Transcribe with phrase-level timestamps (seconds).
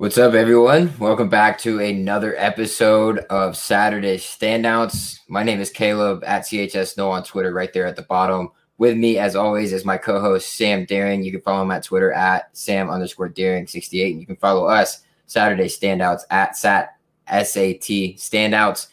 [0.00, 0.94] What's up, everyone?
[0.98, 5.18] Welcome back to another episode of Saturday Standouts.
[5.28, 8.48] My name is Caleb at CHS No on Twitter, right there at the bottom.
[8.78, 11.22] With me, as always, is my co-host Sam Daring.
[11.22, 14.12] You can follow him at Twitter at Sam underscore Daring68.
[14.12, 16.96] And you can follow us, Saturday Standouts, at Sat
[17.28, 18.86] S-A-T Standouts,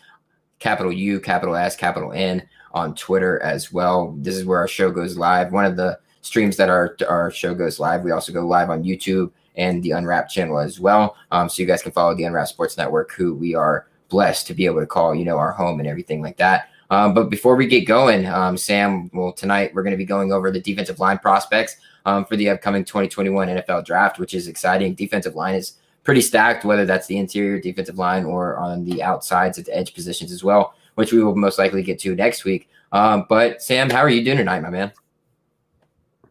[0.60, 4.14] capital U, capital S, capital N on Twitter as well.
[4.18, 5.54] This is where our show goes live.
[5.54, 8.02] One of the streams that our, our show goes live.
[8.02, 11.18] We also go live on YouTube and the Unwrapped channel as well.
[11.32, 14.54] Um, so you guys can follow the Unwrapped Sports Network, who we are blessed to
[14.54, 16.70] be able to call, you know, our home and everything like that.
[16.90, 20.32] Um, but before we get going, um, Sam, well, tonight we're going to be going
[20.32, 21.76] over the defensive line prospects
[22.06, 24.94] um, for the upcoming 2021 NFL draft, which is exciting.
[24.94, 29.60] Defensive line is pretty stacked, whether that's the interior defensive line or on the outsides
[29.60, 32.70] at the edge positions as well, which we will most likely get to next week.
[32.94, 34.94] Um, but Sam, how are you doing tonight, my man?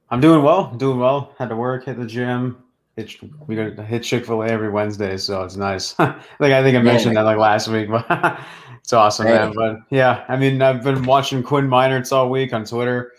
[0.09, 0.73] I'm doing well.
[0.75, 1.35] Doing well.
[1.39, 2.63] Had to work, hit the gym,
[2.97, 3.15] hit,
[3.47, 5.99] we got to hit Chick Fil A every Wednesday, so it's nice.
[5.99, 7.23] like I think I mentioned yeah.
[7.23, 8.41] that like last week, but
[8.81, 9.53] it's awesome, man.
[9.55, 13.13] But yeah, I mean, I've been watching Quinn Meinerz all week on Twitter.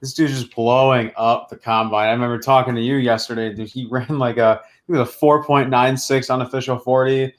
[0.00, 2.08] This dude's just blowing up the combine.
[2.08, 3.68] I remember talking to you yesterday, dude.
[3.68, 7.32] He ran like a was a 4.96 unofficial 40.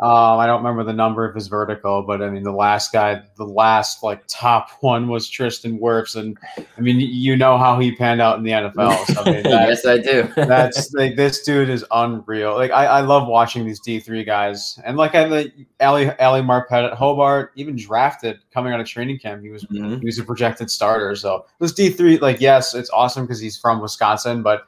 [0.00, 3.22] Um, I don't remember the number of his vertical, but I mean, the last guy,
[3.36, 6.16] the last like top one was Tristan Wirfs.
[6.16, 9.04] And I mean, you know how he panned out in the NFL.
[9.06, 10.28] So, I mean, yes, I do.
[10.36, 12.54] that's like this dude is unreal.
[12.54, 14.78] Like, I, I love watching these D3 guys.
[14.84, 19.18] And like, I like Ali, Ali Marpet at Hobart, even drafted coming out of training
[19.18, 19.42] camp.
[19.42, 19.98] He was, mm-hmm.
[19.98, 21.14] he was a projected starter.
[21.16, 24.66] So this D3, like, yes, it's awesome because he's from Wisconsin, but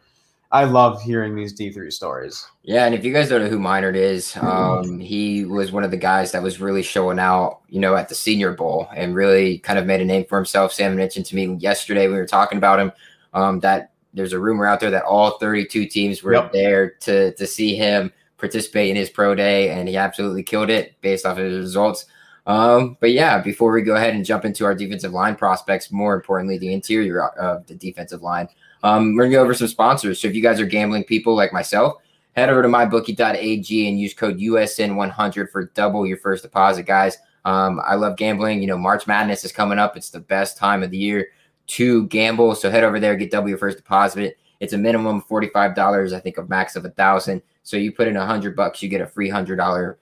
[0.53, 2.45] I love hearing these D3 stories.
[2.65, 5.93] Yeah, and if you guys don't know who Meinerz is, um, he was one of
[5.93, 9.59] the guys that was really showing out, you know, at the Senior Bowl and really
[9.59, 10.73] kind of made a name for himself.
[10.73, 12.93] Sam mentioned to me yesterday we were talking about him
[13.33, 16.53] um, that there's a rumor out there that all 32 teams were yep.
[16.53, 21.00] there to to see him participate in his pro day, and he absolutely killed it
[21.00, 22.06] based off of his results.
[22.47, 26.15] Um, but yeah, before we go ahead and jump into our defensive line prospects, more
[26.15, 28.49] importantly, the interior of the defensive line.
[28.82, 30.20] Um, we're gonna go over some sponsors.
[30.20, 32.02] So if you guys are gambling people like myself,
[32.32, 37.18] head over to mybookie.ag and use code USN100 for double your first deposit, guys.
[37.44, 38.60] Um, I love gambling.
[38.60, 39.96] You know, March Madness is coming up.
[39.96, 41.28] It's the best time of the year
[41.68, 42.54] to gamble.
[42.54, 44.36] So head over there, get double your first deposit.
[44.60, 46.12] It's a minimum forty-five dollars.
[46.12, 47.42] I think a max of a thousand.
[47.62, 49.98] So you put in a hundred bucks, you get a free hundred dollar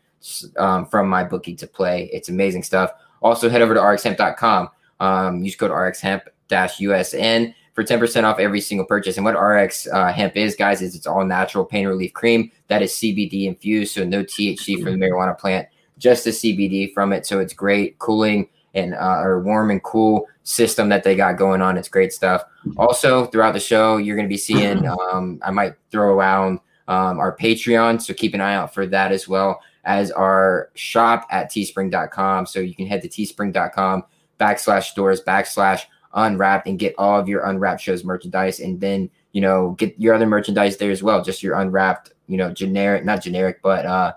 [0.57, 2.11] um, from my bookie to play.
[2.13, 2.93] It's amazing stuff.
[3.23, 4.71] Also head over to rxhemp.com.
[5.01, 9.19] Um, use code rxhemp-usn for 10% off every single purchase.
[9.19, 12.83] And what RX uh, hemp is, guys, is it's all natural pain relief cream that
[12.83, 17.25] is CBD infused, so no THC from the marijuana plant, just the CBD from it.
[17.25, 21.63] So it's great cooling and uh, or warm and cool system that they got going
[21.63, 21.79] on.
[21.79, 22.43] It's great stuff.
[22.79, 24.85] Also, throughout the show, you're going to be seeing.
[24.85, 26.59] Um, I might throw around
[26.89, 31.29] um, our Patreon, so keep an eye out for that as well as our shop
[31.31, 32.47] at teespring.com.
[32.47, 34.03] So you can head to teespring.com
[34.41, 35.83] backslash stores backslash
[36.19, 40.15] unwrapped and get all of your unwrapped shows merchandise and then you know get your
[40.15, 44.13] other merchandise there as well just your unwrapped you know generic not generic but uh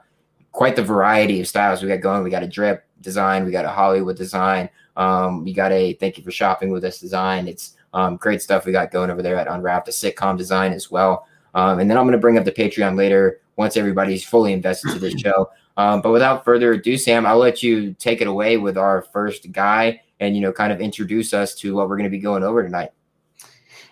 [0.52, 2.24] quite the variety of styles we got going.
[2.24, 6.18] We got a drip design we got a hollywood design um we got a thank
[6.18, 7.48] you for shopping with us design.
[7.48, 10.92] It's um great stuff we got going over there at unwrapped a sitcom design as
[10.92, 11.28] well.
[11.54, 14.92] Um and then i'm going to bring up the patreon later once everybody's fully invested
[14.92, 15.50] to this show.
[15.78, 19.52] Um, but without further ado sam i'll let you take it away with our first
[19.52, 22.44] guy and you know kind of introduce us to what we're going to be going
[22.44, 22.92] over tonight.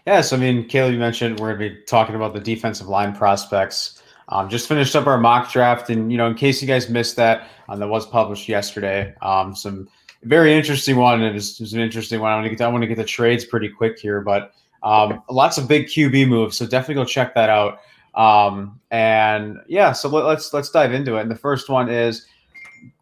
[0.06, 3.14] Yes, I mean, Caleb, you mentioned we're going to be talking about the defensive line
[3.14, 4.02] prospects.
[4.30, 7.16] Um, just finished up our mock draft, and you know, in case you guys missed
[7.18, 9.14] that, um, that was published yesterday.
[9.22, 9.90] Um, some
[10.24, 11.22] very interesting one.
[11.22, 12.32] It was, it was an interesting one.
[12.32, 14.54] I want to get I want to get the trades pretty quick here, but
[14.84, 16.58] um, lots of big QB moves.
[16.58, 17.80] So definitely go check that out.
[18.16, 21.22] Um, and yeah, so let, let's let's dive into it.
[21.22, 22.26] And the first one is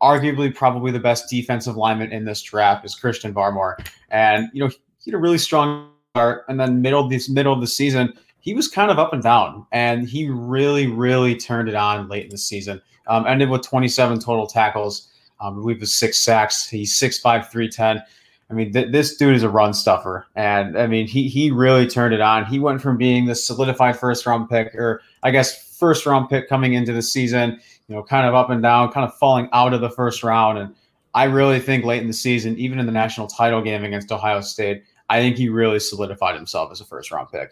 [0.02, 3.76] arguably probably the best defensive lineman in this draft is Christian Barmore.
[4.10, 4.70] And, you know,
[5.00, 6.46] he had a really strong start.
[6.48, 9.66] And then middle this middle of the season, he was kind of up and down.
[9.72, 12.82] And he really, really turned it on late in the season.
[13.08, 15.10] Um, ended with 27 total tackles.
[15.40, 16.68] Um, I believe was six sacks.
[16.68, 18.02] He's 6'5, 310.
[18.50, 20.26] I mean, th- this dude is a run stuffer.
[20.36, 22.46] And I mean, he he really turned it on.
[22.46, 26.48] He went from being the solidified first round pick, or I guess first round pick
[26.48, 29.74] coming into the season you know, kind of up and down, kind of falling out
[29.74, 30.58] of the first round.
[30.58, 30.76] And
[31.14, 34.42] I really think late in the season, even in the national title game against Ohio
[34.42, 37.52] State, I think he really solidified himself as a first round pick.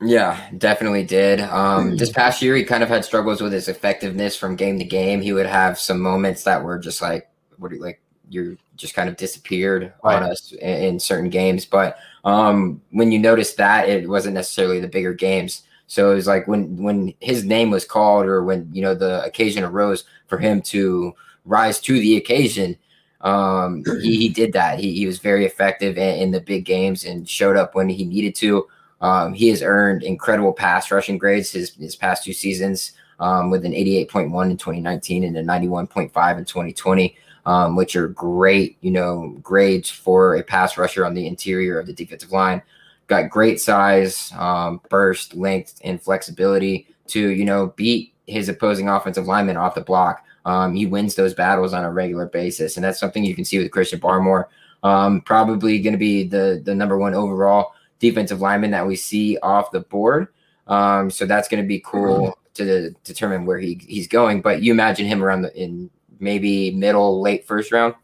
[0.00, 1.40] Yeah, definitely did.
[1.40, 4.84] Um, this past year, he kind of had struggles with his effectiveness from game to
[4.84, 5.20] game.
[5.20, 8.00] He would have some moments that were just like, what do you like?
[8.30, 10.22] You just kind of disappeared right.
[10.22, 11.64] on us in, in, certain games.
[11.64, 15.62] But um, when you notice that, it wasn't necessarily the bigger games.
[15.88, 19.24] So it was like when when his name was called or when you know the
[19.24, 21.14] occasion arose for him to
[21.46, 22.76] rise to the occasion,
[23.22, 24.78] um, he, he did that.
[24.78, 28.04] He, he was very effective in, in, the big games and showed up when he
[28.04, 28.66] needed to.
[29.00, 33.64] Um, he has earned incredible pass rushing grades his, his past two seasons um, with
[33.64, 39.36] an 88.1 in 2019 and a 91.5 in 2020, um, which are great, you know,
[39.42, 42.60] grades for a pass rusher on the interior of the defensive line.
[43.08, 49.26] Got great size, um, burst, length, and flexibility to, you know, beat his opposing offensive
[49.26, 50.24] lineman off the block.
[50.44, 53.58] Um, he wins those battles on a regular basis, and that's something you can see
[53.58, 54.44] with Christian Barmore.
[54.82, 59.36] Um, probably going to be the the number one overall defensive lineman that we see
[59.38, 60.28] off the board.
[60.66, 64.42] Um, so that's going to be cool to determine where he, he's going.
[64.42, 65.90] But you imagine him around the, in
[66.20, 67.94] maybe middle, late first round.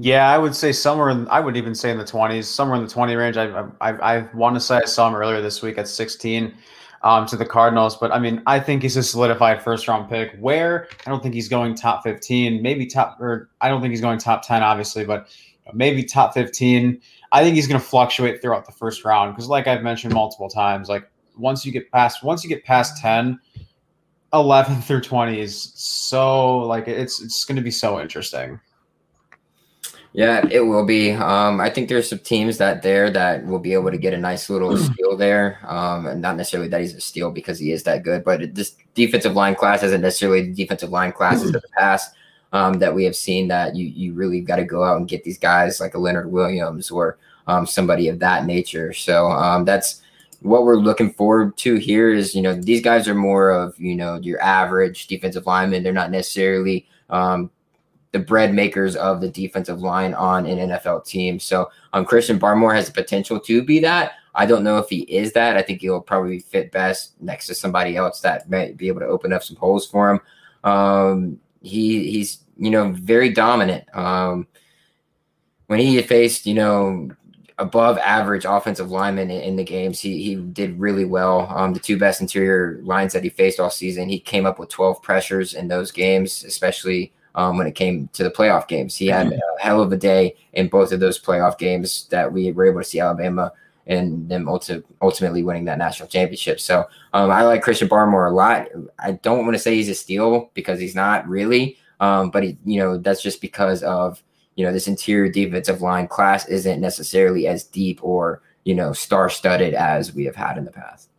[0.00, 1.08] Yeah, I would say somewhere.
[1.08, 3.36] In, I would even say in the twenties, somewhere in the twenty range.
[3.36, 6.54] I I, I want to say I saw him earlier this week at sixteen
[7.02, 10.36] um, to the Cardinals, but I mean, I think he's a solidified first round pick.
[10.38, 14.00] Where I don't think he's going top fifteen, maybe top or I don't think he's
[14.00, 15.26] going top ten, obviously, but
[15.74, 17.00] maybe top fifteen.
[17.32, 20.48] I think he's going to fluctuate throughout the first round because, like I've mentioned multiple
[20.48, 23.38] times, like once you get past once you get past 10
[24.32, 28.60] 11 through 20 is so like it's it's going to be so interesting
[30.18, 31.12] yeah it will be.
[31.12, 34.18] Um i think there's some teams that there that will be able to get a
[34.18, 35.58] nice little steal there.
[35.64, 38.76] Um and not necessarily that he's a steal because he is that good but this
[38.94, 42.14] defensive line class isn't necessarily the defensive line classes of the past
[42.52, 45.22] um, that we have seen that you you really got to go out and get
[45.24, 47.18] these guys like a leonard williams or
[47.48, 48.92] um, somebody of that nature.
[48.92, 50.02] So um, that's
[50.40, 53.96] what we're looking forward to here is, you know, these guys are more of, you
[53.96, 55.82] know, your average defensive lineman.
[55.82, 57.50] They're not necessarily um,
[58.18, 61.38] the bread makers of the defensive line on an NFL team.
[61.38, 64.12] So um, Christian Barmore has the potential to be that.
[64.34, 65.56] I don't know if he is that.
[65.56, 69.06] I think he'll probably fit best next to somebody else that might be able to
[69.06, 70.20] open up some holes for him.
[70.64, 73.84] Um, he he's you know very dominant.
[73.96, 74.46] Um,
[75.66, 77.10] when he faced you know
[77.58, 79.98] above average offensive lineman in, in, the games.
[79.98, 81.48] He he did really well.
[81.52, 84.68] Um, the two best interior lines that he faced all season, he came up with
[84.68, 88.94] 12 pressures in those games, especially um, when it came to the playoff games.
[88.94, 92.52] He had a hell of a day in both of those playoff games that we
[92.52, 93.52] were able to see Alabama
[93.86, 96.60] and them ulti- ultimately winning that national championship.
[96.60, 98.68] So um, I like Christian Barmore a lot.
[98.98, 102.58] I don't want to say he's a steal because he's not really, um, but he,
[102.66, 104.22] you know that's just because of
[104.58, 109.30] you know, this interior defensive line class isn't necessarily as deep or, you know, star
[109.30, 111.10] studded as we have had in the past.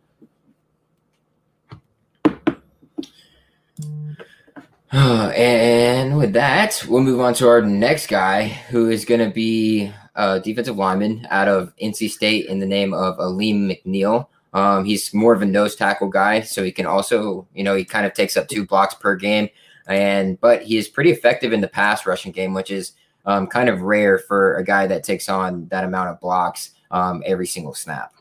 [4.92, 9.92] and with that, we'll move on to our next guy, who is going to be
[10.16, 14.26] a defensive lineman out of NC State in the name of Alim McNeil.
[14.52, 17.84] Um, he's more of a nose tackle guy, so he can also, you know, he
[17.84, 19.48] kind of takes up two blocks per game,
[19.86, 22.92] and but he is pretty effective in the pass rushing game, which is
[23.26, 27.22] um, kind of rare for a guy that takes on that amount of blocks um,
[27.24, 28.12] every single snap.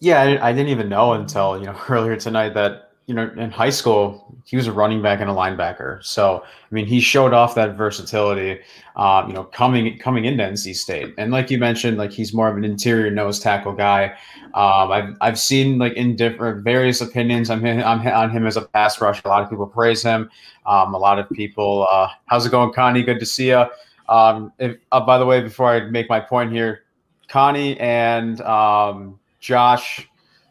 [0.00, 3.50] Yeah, I, I, didn't even know until you know earlier tonight that you know, in
[3.50, 6.04] high school, he was a running back and a linebacker.
[6.04, 8.60] So, I mean, he showed off that versatility,
[8.96, 11.14] um, you know, coming coming into NC State.
[11.16, 14.12] And like you mentioned, like he's more of an interior nose tackle guy.
[14.52, 18.62] Um, I've I've seen like in different various opinions on him, on him as a
[18.62, 19.22] pass rusher.
[19.24, 20.28] A lot of people praise him.
[20.66, 23.02] Um, a lot of people, uh, how's it going, Connie?
[23.02, 23.64] Good to see you.
[24.10, 26.82] Um, if, uh, by the way, before I make my point here,
[27.26, 30.06] Connie and um, Josh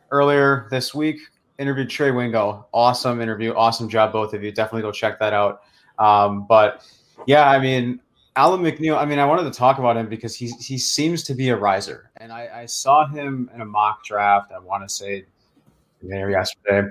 [0.10, 1.20] earlier this week
[1.60, 2.68] interviewed Trey Wingo.
[2.74, 3.54] Awesome interview.
[3.54, 4.52] Awesome job, both of you.
[4.52, 5.62] Definitely go check that out.
[6.00, 6.84] Um, but
[7.26, 8.00] yeah, I mean,
[8.36, 11.34] Alim McNeil, I mean, I wanted to talk about him because he, he seems to
[11.34, 12.12] be a riser.
[12.18, 15.26] And I, I saw him in a mock draft, I want to say
[16.04, 16.88] yesterday.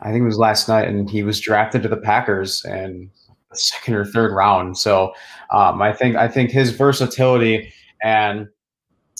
[0.00, 3.10] I think it was last night, and he was drafted to the Packers and
[3.50, 4.76] the second or third round.
[4.78, 5.12] So
[5.50, 8.48] um, I think I think his versatility and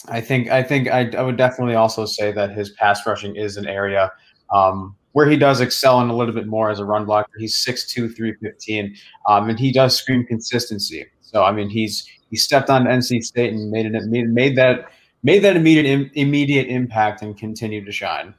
[0.09, 3.57] I think I think I, I would definitely also say that his pass rushing is
[3.57, 4.11] an area
[4.53, 7.57] um, where he does excel in a little bit more as a run blocker, he's
[7.57, 8.97] 6'2", 315,
[9.29, 11.07] um, and he does scream consistency.
[11.21, 14.91] So I mean, he's he stepped on NC State and made it made, made that
[15.23, 18.35] made that immediate immediate impact and continued to shine.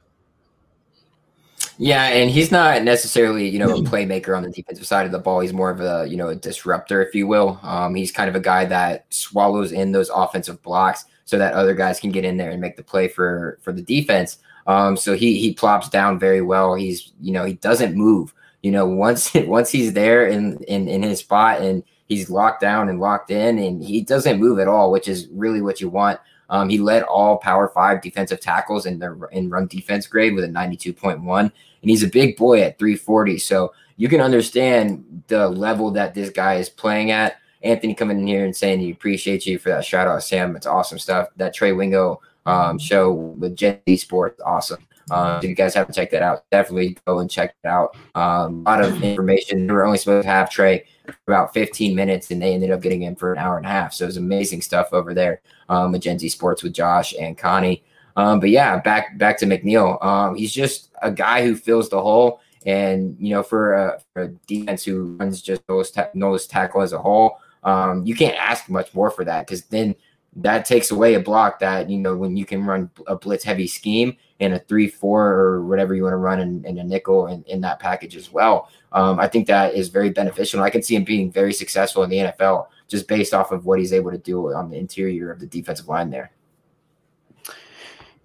[1.78, 5.18] Yeah, and he's not necessarily, you know, a playmaker on the defensive side of the
[5.18, 5.40] ball.
[5.40, 7.58] He's more of a, you know, a disruptor, if you will.
[7.62, 11.74] Um, he's kind of a guy that swallows in those offensive blocks so that other
[11.74, 14.38] guys can get in there and make the play for for the defense.
[14.66, 16.74] Um, so he he plops down very well.
[16.74, 18.32] He's you know he doesn't move.
[18.62, 22.88] You know once once he's there in in in his spot and he's locked down
[22.88, 26.20] and locked in and he doesn't move at all, which is really what you want
[26.50, 30.44] Um, he led all Power Five defensive tackles in the in run defense grade with
[30.44, 31.52] a 92.1, and
[31.82, 33.38] he's a big boy at 340.
[33.38, 37.36] So you can understand the level that this guy is playing at.
[37.62, 40.56] Anthony coming in here and saying he appreciates you for that shout out, Sam.
[40.56, 41.28] It's awesome stuff.
[41.36, 44.86] That Trey Wingo um, show with Gen Z Sports, awesome.
[45.10, 47.96] Uh, if you guys haven't checked that out, definitely go and check it out.
[48.14, 49.66] Um, a lot of information.
[49.66, 50.84] We were only supposed to have Trey
[51.26, 53.92] about 15 minutes, and they ended up getting in for an hour and a half.
[53.92, 57.36] So it was amazing stuff over there um, with Gen Z Sports with Josh and
[57.36, 57.84] Connie.
[58.16, 60.02] Um, but yeah, back back to McNeil.
[60.04, 64.22] Um, he's just a guy who fills the hole, and you know, for a, for
[64.22, 68.36] a defense who runs just nose, ta- nose tackle as a whole, um, you can't
[68.36, 69.94] ask much more for that because then
[70.36, 73.66] that takes away a block that you know when you can run a blitz heavy
[73.66, 77.26] scheme and a three four or whatever you want to run in, in a nickel
[77.26, 78.68] in, in that package as well.
[78.92, 80.62] Um, i think that is very beneficial.
[80.62, 83.78] I can see him being very successful in the nfl just based off of what
[83.78, 86.30] he's able to do on the interior of the defensive line there.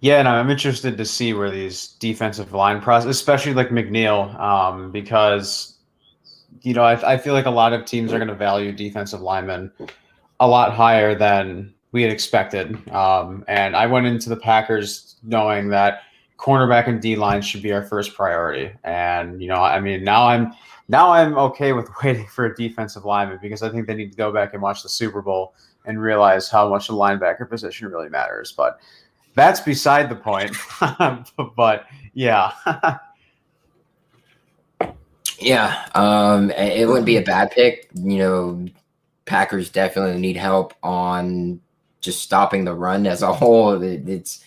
[0.00, 4.92] Yeah, and I'm interested to see where these defensive line process, especially like McNeil, um,
[4.92, 5.78] because
[6.62, 9.20] you know I, I feel like a lot of teams are going to value defensive
[9.20, 9.72] linemen
[10.38, 12.88] a lot higher than we had expected.
[12.90, 16.02] Um, and I went into the Packers knowing that
[16.38, 18.72] cornerback and D line should be our first priority.
[18.84, 20.52] And you know, I mean, now I'm
[20.88, 24.16] now I'm okay with waiting for a defensive lineman because I think they need to
[24.16, 25.54] go back and watch the Super Bowl
[25.84, 28.52] and realize how much the linebacker position really matters.
[28.52, 28.78] But
[29.34, 30.56] that's beside the point.
[31.56, 32.52] but yeah.
[35.38, 37.88] yeah, um, it wouldn't be a bad pick.
[37.94, 38.66] You know,
[39.24, 41.60] Packers definitely need help on
[42.00, 43.82] just stopping the run as a whole.
[43.82, 44.44] It, it's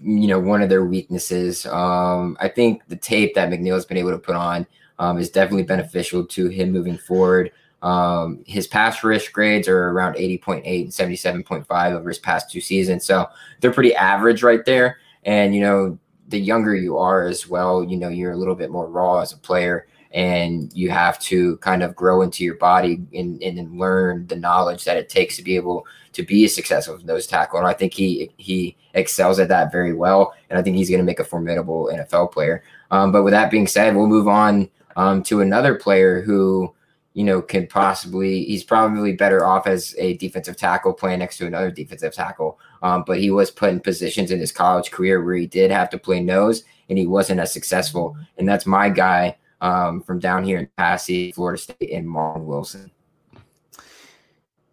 [0.00, 1.66] you know one of their weaknesses.
[1.66, 4.66] Um, I think the tape that McNeil has been able to put on
[4.98, 7.52] um, is definitely beneficial to him moving forward.
[7.82, 13.04] Um, his pass rush grades are around 80.8 and 77.5 over his past two seasons,
[13.04, 13.26] so
[13.60, 14.98] they're pretty average right there.
[15.24, 18.70] And you know, the younger you are as well, you know, you're a little bit
[18.70, 23.00] more raw as a player and you have to kind of grow into your body
[23.14, 26.98] and, and learn the knowledge that it takes to be able to be a successful
[27.04, 27.58] nose tackle.
[27.58, 30.34] And I think he he excels at that very well.
[30.50, 32.62] And I think he's going to make a formidable NFL player.
[32.90, 36.74] Um, but with that being said, we'll move on um, to another player who
[37.14, 41.46] you know can possibly he's probably better off as a defensive tackle playing next to
[41.46, 42.58] another defensive tackle.
[42.82, 45.90] Um, but he was put in positions in his college career where he did have
[45.90, 48.16] to play nose and he wasn't as successful.
[48.36, 52.90] And that's my guy um, from down here in Passy, Florida State, and Marvin Wilson.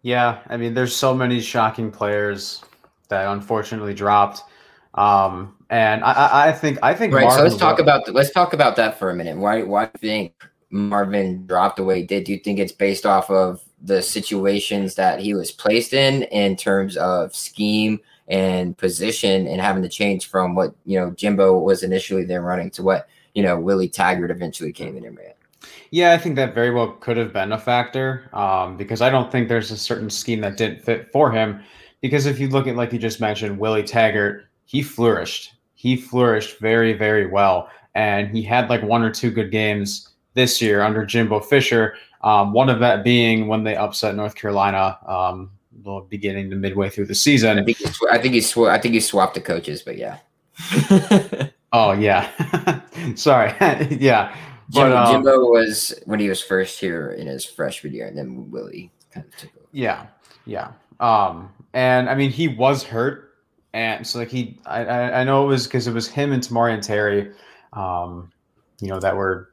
[0.02, 2.62] Yeah, I mean, there's so many shocking players
[3.08, 4.42] that unfortunately dropped,
[4.94, 7.24] um, and I, I think I think right.
[7.24, 9.36] Marvin so let's talk about let's talk about that for a minute.
[9.36, 10.34] Why why do you think
[10.70, 12.24] Marvin dropped the way he did?
[12.24, 16.56] Do you think it's based off of the situations that he was placed in in
[16.56, 21.82] terms of scheme and position and having to change from what you know Jimbo was
[21.82, 25.32] initially there running to what you know, Willie Taggart eventually came in and ran.
[25.90, 29.30] Yeah, I think that very well could have been a factor um, because I don't
[29.30, 31.62] think there's a certain scheme that didn't fit for him.
[32.00, 35.54] Because if you look at, like you just mentioned, Willie Taggart, he flourished.
[35.74, 37.68] He flourished very, very well.
[37.94, 41.94] And he had like one or two good games this year under Jimbo Fisher.
[42.22, 45.50] Um, one of that being when they upset North Carolina, um,
[46.08, 47.58] beginning to midway through the season.
[47.58, 49.96] I think he, sw- I think he, sw- I think he swapped the coaches, but
[49.96, 50.18] yeah.
[51.72, 52.80] Oh yeah,
[53.14, 53.54] sorry.
[54.00, 54.34] yeah,
[54.72, 58.50] but, um, Jimbo was when he was first here in his freshman year, and then
[58.50, 59.66] Willie kind of took over.
[59.72, 60.06] Yeah,
[60.46, 60.72] yeah.
[61.00, 63.34] Um, and I mean he was hurt,
[63.72, 66.82] and so like he, I, I know it was because it was him and Tamorrion
[66.82, 67.32] Terry,
[67.72, 68.30] um,
[68.80, 69.52] you know, that were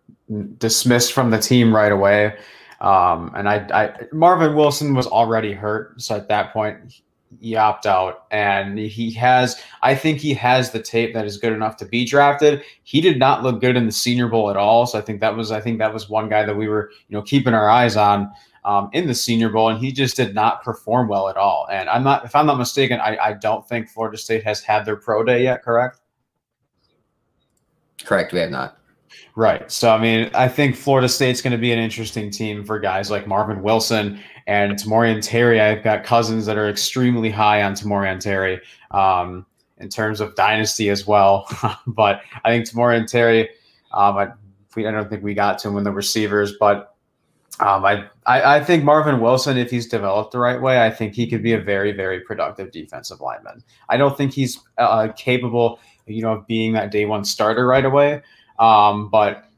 [0.57, 2.38] dismissed from the team right away.
[2.81, 7.01] Um, and I, I Marvin Wilson was already hurt, so at that point
[7.39, 8.25] he opt out.
[8.31, 12.05] And he has i think he has the tape that is good enough to be
[12.05, 12.63] drafted.
[12.84, 14.86] He did not look good in the senior bowl at all.
[14.86, 17.15] So i think that was i think that was one guy that we were you
[17.17, 18.31] know keeping our eyes on
[18.65, 21.67] um, in the senior bowl and he just did not perform well at all.
[21.72, 24.86] And i'm not if i'm not mistaken i, I don't think florida state has had
[24.86, 26.00] their pro day yet correct?
[28.03, 28.77] Correct we have not
[29.36, 29.71] Right.
[29.71, 33.12] So, I mean, I think Florida State's going to be an interesting team for guys
[33.12, 35.62] like Marvin Wilson and Tamorrion Terry.
[35.62, 38.59] I've got cousins that are extremely high on Tamorrion Terry
[38.91, 39.45] um,
[39.77, 41.47] in terms of dynasty as well.
[41.88, 43.50] but I think Tamorrion Terry,
[43.93, 44.29] um, I,
[44.75, 46.95] we, I don't think we got to him in the receivers, but
[47.59, 51.15] um, I, I, I think Marvin Wilson, if he's developed the right way, I think
[51.15, 53.63] he could be a very, very productive defensive lineman.
[53.89, 57.86] I don't think he's uh, capable, you know, of being that day one starter right
[57.86, 58.21] away.
[58.59, 59.49] Um, but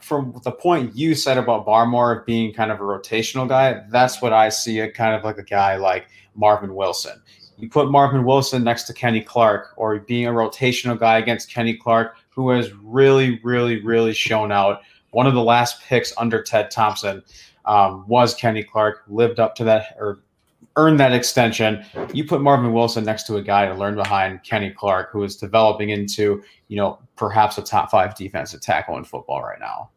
[0.00, 4.32] from the point you said about Barmore being kind of a rotational guy, that's what
[4.32, 7.22] I see a kind of like a guy like Marvin Wilson.
[7.58, 11.76] You put Marvin Wilson next to Kenny Clark, or being a rotational guy against Kenny
[11.76, 14.80] Clark, who has really, really, really shown out.
[15.10, 17.22] One of the last picks under Ted Thompson
[17.64, 20.20] um, was Kenny Clark, lived up to that or
[20.76, 21.84] earned that extension.
[22.12, 25.36] You put Marvin Wilson next to a guy to learn behind Kenny Clark, who is
[25.36, 29.90] developing into, you know, perhaps a top five defensive tackle in football right now.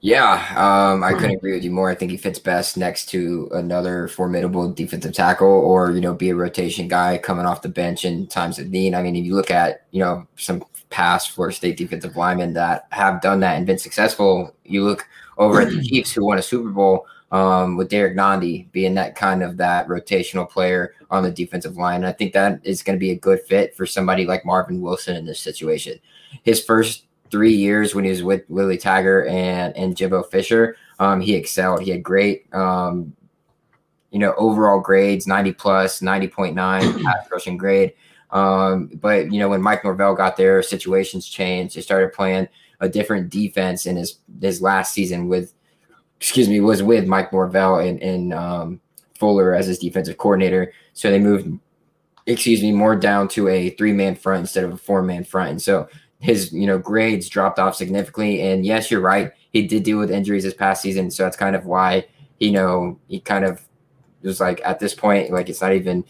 [0.00, 1.90] Yeah, um, I couldn't agree with you more.
[1.90, 6.30] I think he fits best next to another formidable defensive tackle, or you know, be
[6.30, 8.94] a rotation guy coming off the bench in times of need.
[8.94, 12.86] I mean, if you look at you know some past Florida State defensive linemen that
[12.90, 16.42] have done that and been successful, you look over at the Chiefs who won a
[16.42, 17.06] Super Bowl
[17.36, 21.96] um, with Derrick Nnadi being that kind of that rotational player on the defensive line.
[21.96, 24.80] And I think that is going to be a good fit for somebody like Marvin
[24.80, 25.98] Wilson in this situation.
[26.44, 31.20] His first three years when he was with Willie Taggart and and Jimbo Fisher, um,
[31.20, 31.82] he excelled.
[31.82, 33.14] He had great, um,
[34.10, 37.92] you know, overall grades, ninety plus, ninety point nine pass rushing grade.
[38.30, 41.74] Um, but you know, when Mike Norvell got there, situations changed.
[41.74, 42.48] He started playing
[42.80, 45.52] a different defense in his his last season with,
[46.20, 48.80] excuse me, was with Mike Norvell and and um,
[49.14, 50.72] Fuller as his defensive coordinator.
[50.92, 51.58] So they moved,
[52.26, 55.50] excuse me, more down to a three man front instead of a four man front.
[55.50, 58.40] And so his you know grades dropped off significantly.
[58.42, 59.32] And yes, you're right.
[59.52, 62.06] He did deal with injuries this past season, so that's kind of why
[62.38, 63.62] you know he kind of
[64.22, 66.04] was like at this point like it's not even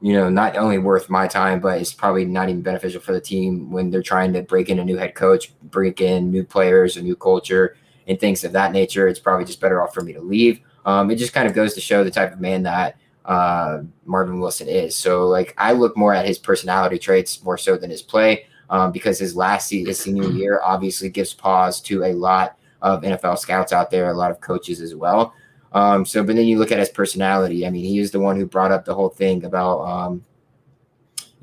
[0.00, 3.20] you know not only worth my time, but it's probably not even beneficial for the
[3.20, 6.96] team when they're trying to break in a new head coach, break in new players,
[6.96, 7.76] a new culture,
[8.06, 9.08] and things of that nature.
[9.08, 10.60] It's probably just better off for me to leave.
[10.84, 14.40] Um, it just kind of goes to show the type of man that uh, Marvin
[14.40, 14.96] Wilson is.
[14.96, 18.92] So like I look more at his personality traits more so than his play um,
[18.92, 23.38] because his last season, his senior year, obviously gives pause to a lot of NFL
[23.38, 25.34] scouts out there, a lot of coaches as well.
[25.72, 27.66] Um, so, but then you look at his personality.
[27.66, 30.24] I mean, he is the one who brought up the whole thing about, um,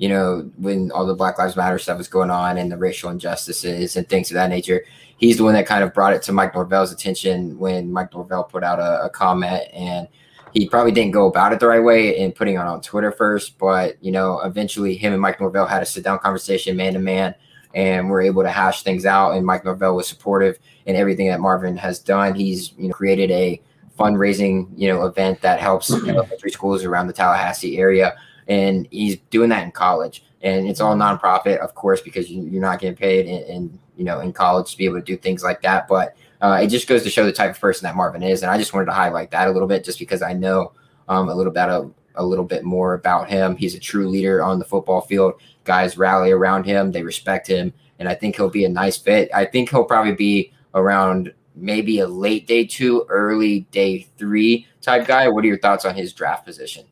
[0.04, 3.08] you know, when all the Black Lives Matter stuff was going on and the racial
[3.08, 4.84] injustices and things of that nature.
[5.16, 8.44] He's the one that kind of brought it to Mike Norvell's attention when Mike Norvell
[8.44, 10.06] put out a, a comment and
[10.52, 13.56] he probably didn't go about it the right way in putting it on Twitter first,
[13.56, 16.98] but you know, eventually him and Mike Norvell had a sit down conversation man to
[16.98, 17.34] man
[17.74, 19.30] and we're able to hash things out.
[19.30, 22.34] And Mike Norvell was supportive in everything that Marvin has done.
[22.34, 23.58] He's you know created a
[23.98, 28.14] fundraising you know event that helps elementary schools around the Tallahassee area,
[28.48, 30.24] and he's doing that in college.
[30.42, 34.04] And it's all nonprofit, of course, because you, are not getting paid in, in you
[34.04, 35.88] know in college to be able to do things like that.
[35.88, 38.50] But uh, it just goes to show the type of person that Marvin is, and
[38.50, 40.72] I just wanted to highlight that a little bit, just because I know
[41.08, 43.56] um, a little bit of, a little bit more about him.
[43.56, 45.34] He's a true leader on the football field.
[45.64, 49.30] Guys rally around him, they respect him, and I think he'll be a nice fit.
[49.32, 55.06] I think he'll probably be around maybe a late day two, early day three type
[55.06, 55.28] guy.
[55.28, 56.84] What are your thoughts on his draft position?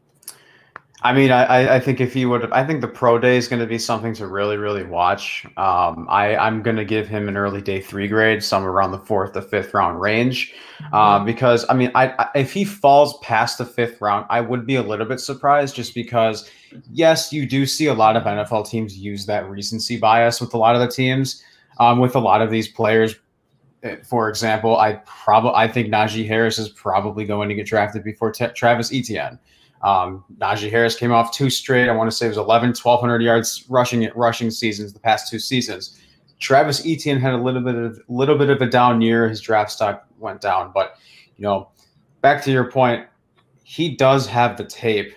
[1.04, 3.58] I mean, I, I think if he would, I think the pro day is going
[3.58, 5.44] to be something to really, really watch.
[5.56, 9.00] Um, I, I'm going to give him an early day three grade, somewhere around the
[9.00, 10.54] fourth to fifth round range,
[10.92, 14.64] um, because I mean, I, I, if he falls past the fifth round, I would
[14.64, 16.48] be a little bit surprised, just because,
[16.92, 20.58] yes, you do see a lot of NFL teams use that recency bias with a
[20.58, 21.42] lot of the teams,
[21.80, 23.16] um, with a lot of these players.
[23.82, 28.04] Eh, for example, I probably I think Najee Harris is probably going to get drafted
[28.04, 29.40] before T- Travis Etienne.
[29.82, 31.88] Um, Najee Harris came off two straight.
[31.88, 35.38] I want to say it was 11, 1,200 yards rushing rushing seasons the past two
[35.38, 35.98] seasons.
[36.38, 39.28] Travis Etienne had a little bit of little bit of a down year.
[39.28, 40.96] His draft stock went down, but
[41.36, 41.70] you know,
[42.20, 43.06] back to your point,
[43.64, 45.14] he does have the tape.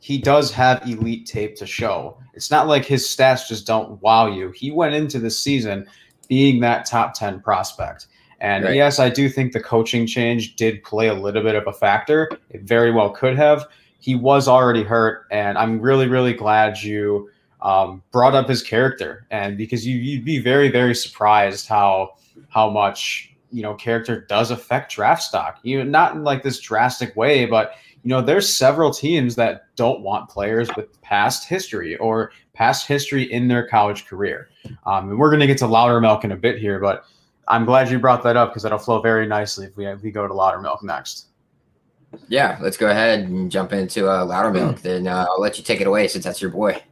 [0.00, 2.18] He does have elite tape to show.
[2.34, 4.50] It's not like his stats just don't wow you.
[4.50, 5.86] He went into the season
[6.28, 8.08] being that top 10 prospect.
[8.40, 8.74] And right.
[8.74, 12.28] yes, I do think the coaching change did play a little bit of a factor.
[12.50, 13.66] It very well could have
[14.04, 17.30] he was already hurt, and I'm really, really glad you
[17.62, 22.16] um, brought up his character, and because you, you'd be very, very surprised how
[22.50, 25.58] how much you know character does affect draft stock.
[25.62, 30.02] You not in like this drastic way, but you know, there's several teams that don't
[30.02, 34.50] want players with past history or past history in their college career.
[34.84, 37.06] Um, and we're going to get to Loudermilk in a bit here, but
[37.48, 40.10] I'm glad you brought that up because that'll flow very nicely if we, if we
[40.10, 41.28] go to Loudermilk next.
[42.28, 44.80] Yeah, let's go ahead and jump into uh, Loudermilk.
[44.82, 46.82] then uh, I'll let you take it away since that's your boy.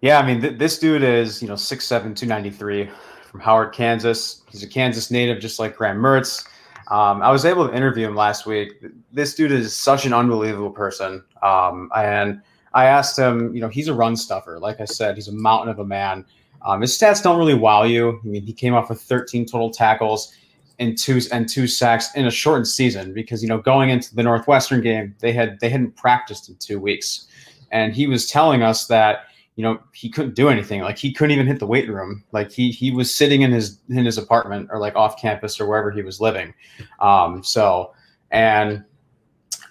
[0.00, 2.88] Yeah, I mean, th- this dude is, you know, 6'7, 293
[3.30, 4.42] from Howard, Kansas.
[4.50, 6.46] He's a Kansas native, just like Graham Mertz.
[6.88, 8.72] Um, I was able to interview him last week.
[9.12, 11.22] This dude is such an unbelievable person.
[11.42, 12.40] Um, and
[12.72, 14.58] I asked him, you know, he's a run stuffer.
[14.58, 16.24] Like I said, he's a mountain of a man.
[16.62, 18.20] Um, his stats don't really wow you.
[18.22, 20.34] I mean, he came off with 13 total tackles
[20.80, 24.22] and two and two sacks in a shortened season because you know going into the
[24.22, 27.28] Northwestern game they had they hadn't practiced in two weeks,
[27.70, 30.80] and he was telling us that you know he couldn't do anything.
[30.80, 32.24] Like he couldn't even hit the weight room.
[32.32, 35.66] Like he he was sitting in his in his apartment or like off campus or
[35.66, 36.54] wherever he was living,
[36.98, 37.92] um, so
[38.30, 38.82] and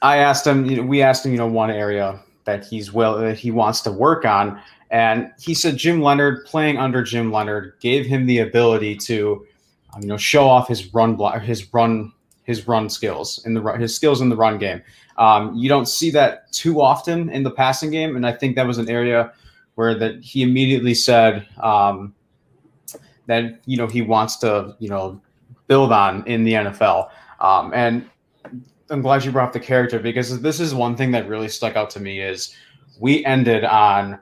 [0.03, 3.17] I asked him you know we asked him you know one area that he's well
[3.17, 4.61] that he wants to work on.
[4.91, 9.45] And he said Jim Leonhard playing under Jim Leonhard gave him the ability to
[9.93, 12.11] um, you know, show off his run block, his run,
[12.43, 14.81] his run skills in the run, his skills in the run game.
[15.17, 18.65] Um, you don't see that too often in the passing game, and I think that
[18.65, 19.33] was an area
[19.75, 22.13] where that he immediately said um,
[23.27, 25.21] that you know he wants to you know
[25.67, 27.09] build on in the NFL.
[27.39, 28.09] Um, and
[28.89, 31.75] I'm glad you brought up the character because this is one thing that really stuck
[31.75, 32.55] out to me is
[32.99, 34.19] we ended on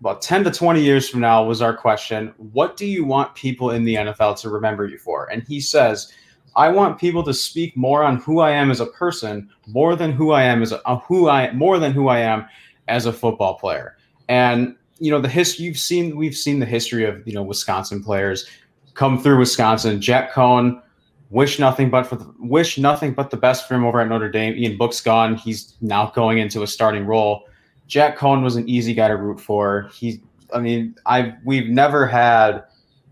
[0.00, 3.70] about 10 to 20 years from now was our question what do you want people
[3.70, 5.30] in the nfl to remember you for?
[5.30, 6.12] And he says
[6.56, 10.12] i want people to speak more on who i am as a person more than
[10.12, 12.46] who i am as a uh, who i more than who i am
[12.88, 13.96] as a football player.
[14.28, 18.02] And you know the history you've seen we've seen the history of you know wisconsin
[18.02, 18.46] players
[18.94, 20.00] come through wisconsin.
[20.00, 20.82] Jack coan
[21.30, 24.30] wish nothing but for the, wish nothing but the best for him over at notre
[24.30, 24.54] dame.
[24.56, 25.36] Ian book's gone.
[25.36, 27.44] He's now going into a starting role
[27.90, 29.90] Jack Coan was an easy guy to root for.
[29.92, 30.22] He,
[30.54, 32.62] I mean, I we've never had,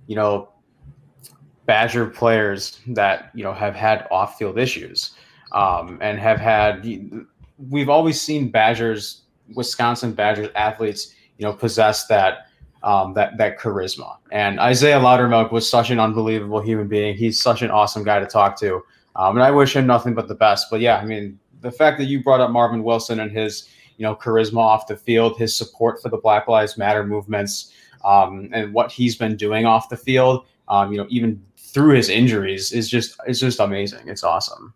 [0.07, 0.51] you know,
[1.67, 5.15] Badger players that you know have had off-field issues,
[5.53, 6.87] um, and have had.
[7.69, 12.47] We've always seen Badgers, Wisconsin Badgers athletes, you know, possess that
[12.85, 14.17] um, that that charisma.
[14.31, 17.17] And Isaiah Loudermilk was such an unbelievable human being.
[17.17, 18.77] He's such an awesome guy to talk to,
[19.17, 20.69] um, and I wish him nothing but the best.
[20.71, 24.05] But yeah, I mean, the fact that you brought up Marvin Wilson and his you
[24.05, 27.73] know, charisma off the field, his support for the Black Lives Matter movements,
[28.05, 32.09] um, and what he's been doing off the field, um, you know, even through his
[32.09, 34.09] injuries is just it's just amazing.
[34.09, 34.73] It's awesome.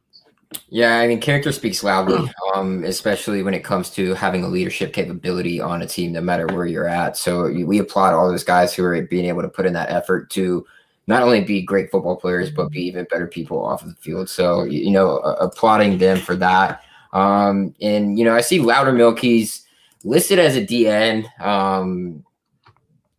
[0.69, 4.93] Yeah, I mean, character speaks loudly, um, especially when it comes to having a leadership
[4.93, 7.17] capability on a team, no matter where you're at.
[7.17, 10.31] So we applaud all those guys who are being able to put in that effort
[10.31, 10.67] to
[11.07, 14.29] not only be great football players, but be even better people off of the field.
[14.29, 16.83] So, you know, applauding them for that.
[17.13, 19.19] Um, and you know, I see Loudermilk.
[19.19, 19.67] He's
[20.05, 21.27] listed as a DN.
[21.41, 22.25] Um,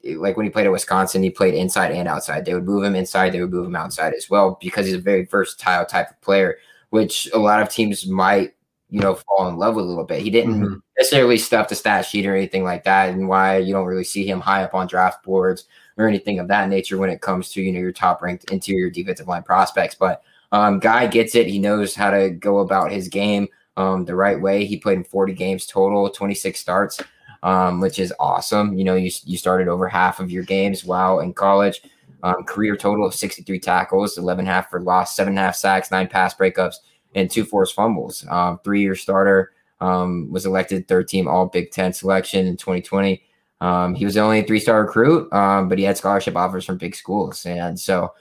[0.04, 2.46] like when he played at Wisconsin, he played inside and outside.
[2.46, 5.00] They would move him inside, they would move him outside as well because he's a
[5.00, 6.58] very versatile type of player,
[6.90, 8.54] which a lot of teams might,
[8.90, 10.22] you know, fall in love with a little bit.
[10.22, 10.76] He didn't mm-hmm.
[10.98, 14.28] necessarily stuff the stat sheet or anything like that, and why you don't really see
[14.28, 15.66] him high up on draft boards
[15.98, 18.90] or anything of that nature when it comes to you know your top ranked interior
[18.90, 19.96] defensive line prospects.
[19.96, 21.48] But um, guy gets it.
[21.48, 24.66] He knows how to go about his game um, the right way.
[24.66, 27.02] He played in 40 games total, 26 starts,
[27.42, 28.78] um, which is awesome.
[28.78, 31.82] You know, you, you started over half of your games while in college.
[32.24, 36.34] Um, career total of 63 tackles, 11 half for loss, seven half sacks, nine pass
[36.34, 36.76] breakups,
[37.16, 38.26] and two forced fumbles.
[38.30, 43.22] Um, three year starter, um, was elected third team All Big Ten selection in 2020.
[43.60, 46.78] Um, he was the only three star recruit, um, but he had scholarship offers from
[46.78, 48.14] big schools, and so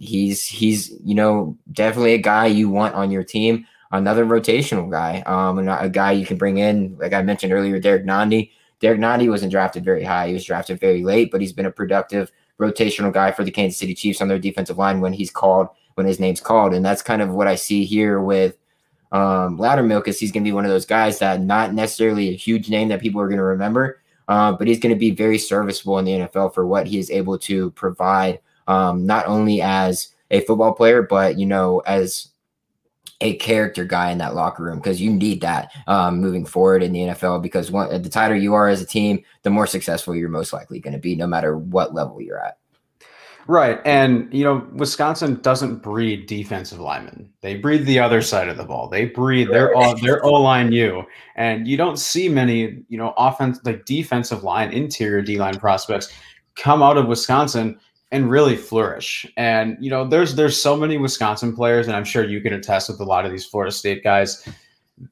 [0.00, 3.66] he's he's you know definitely a guy you want on your team
[3.98, 7.78] another rotational guy, um, and a guy you can bring in, like I mentioned earlier,
[7.78, 8.50] Derrick Nnadi.
[8.80, 11.70] Derrick Nnadi wasn't drafted very high; he was drafted very late, but he's been a
[11.70, 12.30] productive
[12.60, 16.06] rotational guy for the Kansas City Chiefs on their defensive line when he's called, when
[16.06, 18.56] his name's called, and that's kind of what I see here with
[19.12, 20.08] um, Loudermilk.
[20.08, 22.88] Is he's going to be one of those guys that not necessarily a huge name
[22.88, 26.04] that people are going to remember, uh, but he's going to be very serviceable in
[26.04, 30.72] the NFL for what he is able to provide, um, not only as a football
[30.72, 32.30] player, but you know, as
[33.20, 36.92] a character guy in that locker room because you need that um, moving forward in
[36.92, 40.28] the NFL because one, the tighter you are as a team, the more successful you're
[40.28, 42.58] most likely going to be, no matter what level you're at.
[43.46, 43.78] Right.
[43.84, 47.30] And, you know, Wisconsin doesn't breed defensive linemen.
[47.42, 48.88] They breed the other side of the ball.
[48.88, 51.04] They breed their all their O line you.
[51.36, 56.10] And you don't see many, you know, offense like defensive line, interior D line prospects
[56.56, 57.78] come out of Wisconsin
[58.14, 59.26] and really flourish.
[59.36, 62.88] And you know, there's there's so many Wisconsin players, and I'm sure you can attest
[62.88, 64.48] with a lot of these Florida State guys.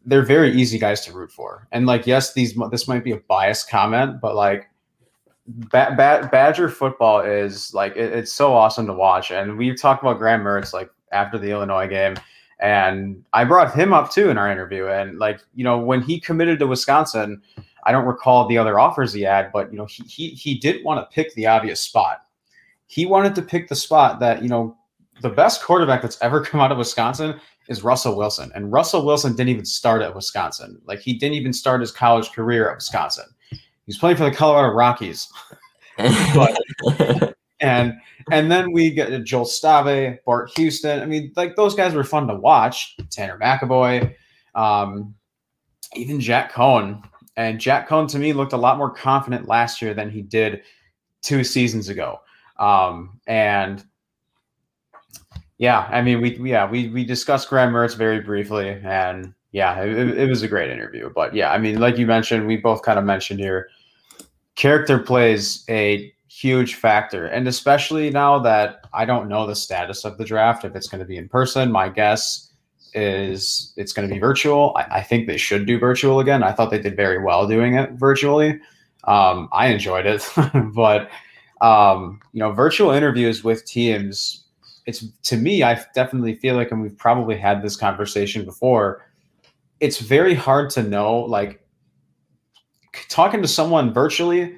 [0.07, 1.67] They're very easy guys to root for.
[1.73, 4.71] And like, yes, these this might be a biased comment, but like,
[5.49, 9.33] ba- ba- Badger football is like it, it's so awesome to watch.
[9.33, 12.15] And we talked about Graham Mertz like after the Illinois game,
[12.61, 14.87] and I brought him up too in our interview.
[14.87, 17.43] And like, you know, when he committed to Wisconsin.
[17.85, 20.85] I don't recall the other offers he had, but you know, he he he didn't
[20.85, 22.22] want to pick the obvious spot
[22.93, 24.77] he wanted to pick the spot that, you know,
[25.23, 28.53] the best quarterback that's ever come out of Wisconsin is Russell Wilson.
[28.55, 30.79] And Russell Wilson didn't even start at Wisconsin.
[30.85, 33.25] Like he didn't even start his college career at Wisconsin.
[33.87, 35.27] He's playing for the Colorado Rockies.
[35.97, 36.59] but,
[37.63, 37.95] and
[38.31, 41.01] and then we get Joel Stave, Bart Houston.
[41.01, 42.95] I mean, like those guys were fun to watch.
[43.11, 44.15] Tanner McEvoy,
[44.55, 45.15] um,
[45.97, 47.03] even Jack Coan.
[47.39, 50.61] And Jack Coan to me looked a lot more confident last year than he did
[51.23, 52.21] two seasons ago.
[52.63, 53.85] Um, and
[55.59, 60.19] yeah, I mean, we yeah we we discussed Graham Mertz very briefly, and yeah, it,
[60.19, 61.11] it was a great interview.
[61.11, 63.69] But yeah, I mean, like you mentioned, we both kind of mentioned here,
[64.55, 70.17] character plays a huge factor, and especially now that I don't know the status of
[70.17, 72.53] the draft, if it's going to be in person, my guess
[72.95, 74.73] is it's going to be virtual.
[74.77, 76.43] I, I, think they should do virtual again.
[76.43, 78.61] I thought they did very well doing it virtually.
[79.05, 80.31] Um, I enjoyed it,
[80.75, 81.09] but
[81.63, 84.45] um, you know, virtual interviews with teams.
[84.85, 89.07] It's to me, I definitely feel like, and we've probably had this conversation before.
[89.81, 91.65] It's very hard to know, like
[93.09, 94.57] talking to someone virtually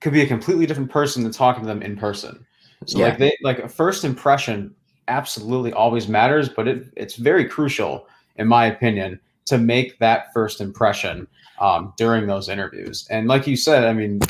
[0.00, 2.46] could be a completely different person than talking to them in person.
[2.86, 3.08] So yeah.
[3.08, 4.74] like they like a first impression
[5.08, 10.60] absolutely always matters, but it, it's very crucial, in my opinion, to make that first
[10.60, 11.26] impression
[11.60, 13.08] um, during those interviews.
[13.10, 14.20] And like you said, I mean,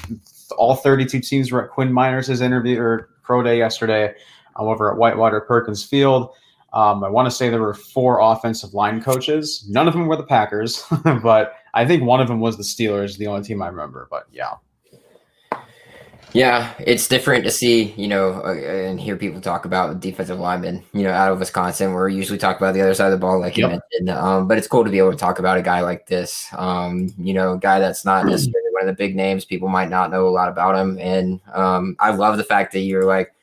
[0.57, 4.15] all 32 teams were at Quinn Meinerz' interview or pro day yesterday
[4.57, 6.31] um, over at Whitewater Perkins Field.
[6.73, 9.65] Um, I want to say there were four offensive line coaches.
[9.69, 10.85] None of them were the Packers,
[11.23, 14.07] but I think one of them was the Steelers, the only team I remember.
[14.11, 14.55] But yeah.
[16.35, 20.85] Yeah, it's different to see, you know, uh, and hear people talk about defensive linemen,
[20.93, 21.93] you know, out of Wisconsin.
[21.93, 23.71] We're usually talk about the other side of the ball, like yep.
[23.71, 24.11] you mentioned.
[24.11, 27.15] Um, but it's cool to be able to talk about a guy like this, um,
[27.19, 29.45] you know, a guy that's not necessarily one of the big names.
[29.45, 30.99] People might not know a lot about him.
[31.01, 33.35] And um, I love the fact that you're like,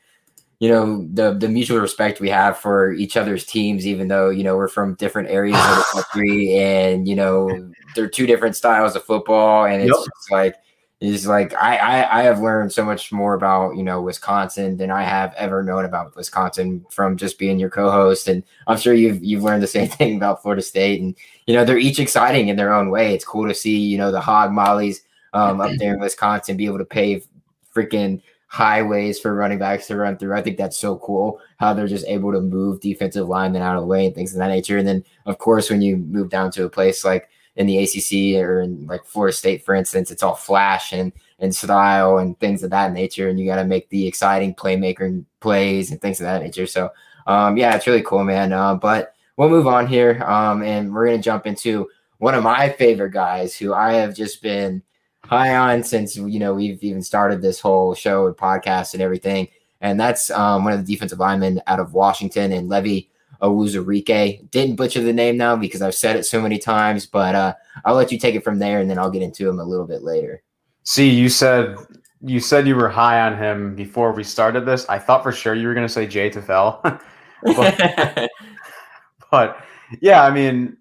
[0.58, 4.42] you know, the the mutual respect we have for each other's teams, even though, you
[4.42, 8.96] know, we're from different areas of the country and, you know, they're two different styles
[8.96, 9.66] of football.
[9.66, 10.06] And it's yep.
[10.16, 10.56] just like,
[11.00, 14.90] is like I, I I have learned so much more about you know Wisconsin than
[14.90, 19.22] I have ever known about Wisconsin from just being your co-host, and I'm sure you've
[19.22, 21.14] you've learned the same thing about Florida State, and
[21.46, 23.14] you know they're each exciting in their own way.
[23.14, 25.02] It's cool to see you know the hog mollies
[25.36, 27.26] um, up there in Wisconsin be able to pave
[27.74, 30.34] freaking highways for running backs to run through.
[30.34, 33.82] I think that's so cool how they're just able to move defensive linemen out of
[33.82, 34.78] the way and things of that nature.
[34.78, 38.40] And then of course when you move down to a place like in the ACC
[38.42, 42.62] or in like Florida State, for instance, it's all flash and and style and things
[42.62, 46.24] of that nature, and you got to make the exciting playmaker plays and things of
[46.24, 46.66] that nature.
[46.66, 46.90] So,
[47.26, 48.52] um, yeah, it's really cool, man.
[48.52, 52.70] Uh, but we'll move on here, um, and we're gonna jump into one of my
[52.70, 54.82] favorite guys who I have just been
[55.28, 59.48] high on since you know we've even started this whole show and podcast and everything,
[59.80, 63.06] and that's um, one of the defensive linemen out of Washington and Levi
[63.42, 64.50] Onwuzurike.
[64.50, 67.94] Didn't butcher the name now because I've said it so many times, but uh, I'll
[67.94, 70.02] let you take it from there, and then I'll get into him a little bit
[70.02, 70.42] later.
[70.84, 71.76] See, you said
[72.22, 74.88] you said you were high on him before we started this.
[74.88, 76.80] I thought for sure you were going to say Jay Tufele,
[77.42, 78.30] but,
[79.30, 79.64] but,
[80.00, 80.75] yeah, I mean,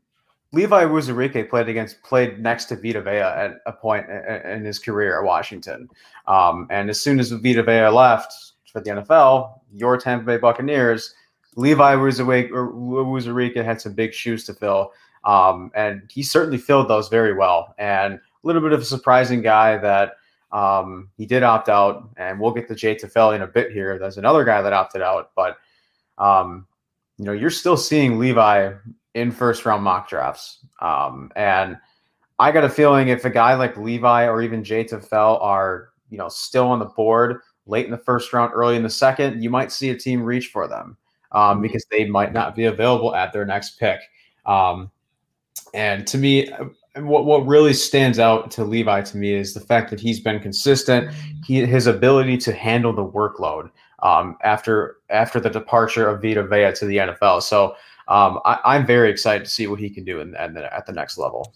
[0.56, 5.20] Levi Onwuzurike played against played next to Vita Vea at a point in his career
[5.20, 5.90] at Washington,
[6.28, 11.14] um, and as soon as Vita Vea left for the NFL, your Tampa Bay Buccaneers
[11.56, 14.94] Levi Onwuzurike had some big shoes to fill,
[15.26, 17.74] um, and he certainly filled those very well.
[17.78, 20.14] And a little bit of a surprising guy that
[20.52, 24.00] um, he did opt out, and we'll get to Jay Tufele in a bit here.
[24.00, 25.58] There's another guy that opted out, but
[26.18, 26.66] um,
[27.18, 28.72] you know you're still seeing Levi
[29.16, 31.78] in first round mock drafts, um, and
[32.38, 36.18] I got a feeling if a guy like Levi or even Jay Tufele are you
[36.18, 39.50] know still on the board late in the first round, early in the second, you
[39.50, 40.98] might see a team reach for them
[41.32, 44.00] um, because they might not be available at their next pick.
[44.46, 44.92] Um,
[45.74, 46.50] and to me,
[46.98, 50.40] what what really stands out to Levi to me is the fact that he's been
[50.40, 51.14] consistent.
[51.46, 53.70] He his ability to handle the workload
[54.04, 57.44] um, after after the departure of Vita Vea to the NFL.
[57.44, 57.76] So
[58.08, 60.86] um, I, am very excited to see what he can do in, in the, at
[60.86, 61.54] the next level.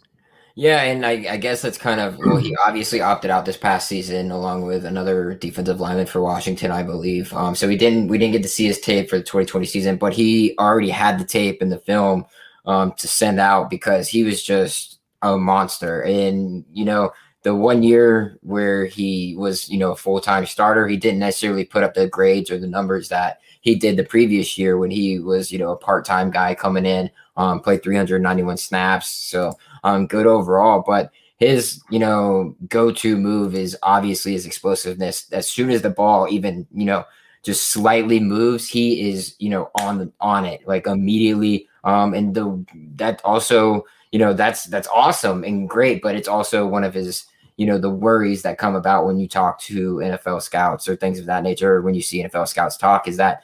[0.56, 3.88] Yeah, and I, I, guess that's kind of well, he obviously opted out this past
[3.88, 7.32] season along with another defensive lineman for Washington, I believe.
[7.34, 9.96] Um, so we didn't we didn't get to see his tape for the 2020 season,
[9.96, 12.26] but he already had the tape and the film
[12.66, 16.02] um, to send out because he was just a monster.
[16.02, 17.12] And you know,
[17.44, 21.64] the one year where he was, you know, a full time starter, he didn't necessarily
[21.64, 25.20] put up the grades or the numbers that he did the previous year when he
[25.20, 29.12] was, you know, a part time guy coming in, um, played 391 snaps.
[29.12, 30.84] So um, good overall.
[30.86, 35.32] But his, you know, go-to move is obviously his explosiveness.
[35.32, 37.06] As soon as the ball even, you know,
[37.44, 41.68] just slightly moves, he is, you know, on the on it like immediately.
[41.86, 46.68] Um, and the that also, you know, that's that's awesome and great, but it's also
[46.68, 47.26] one of his
[47.60, 51.20] you know the worries that come about when you talk to NFL scouts or things
[51.20, 53.44] of that nature, or when you see NFL scouts talk, is that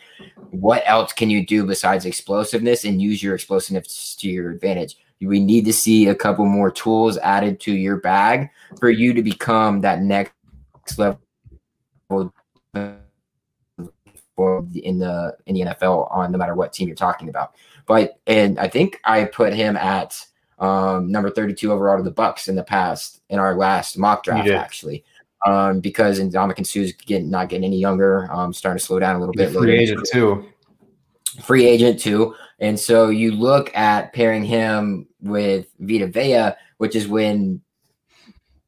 [0.51, 4.95] what else can you do besides explosiveness and use your explosiveness to your advantage?
[5.19, 9.21] We need to see a couple more tools added to your bag for you to
[9.21, 10.31] become that next
[10.97, 11.19] level
[12.09, 12.31] in
[14.37, 17.55] the in the NFL on no matter what team you're talking about.
[17.85, 20.25] But and I think I put him at
[20.59, 24.49] um, number 32 overall to the Bucks in the past in our last mock draft
[24.49, 25.03] actually.
[25.45, 29.19] Um, because Ndamukong Suh's getting not getting any younger, um, starting to slow down a
[29.19, 29.51] little bit.
[29.51, 30.45] Free agent too.
[31.43, 32.35] Free agent too.
[32.59, 37.61] And so you look at pairing him with Vita Vea, which is when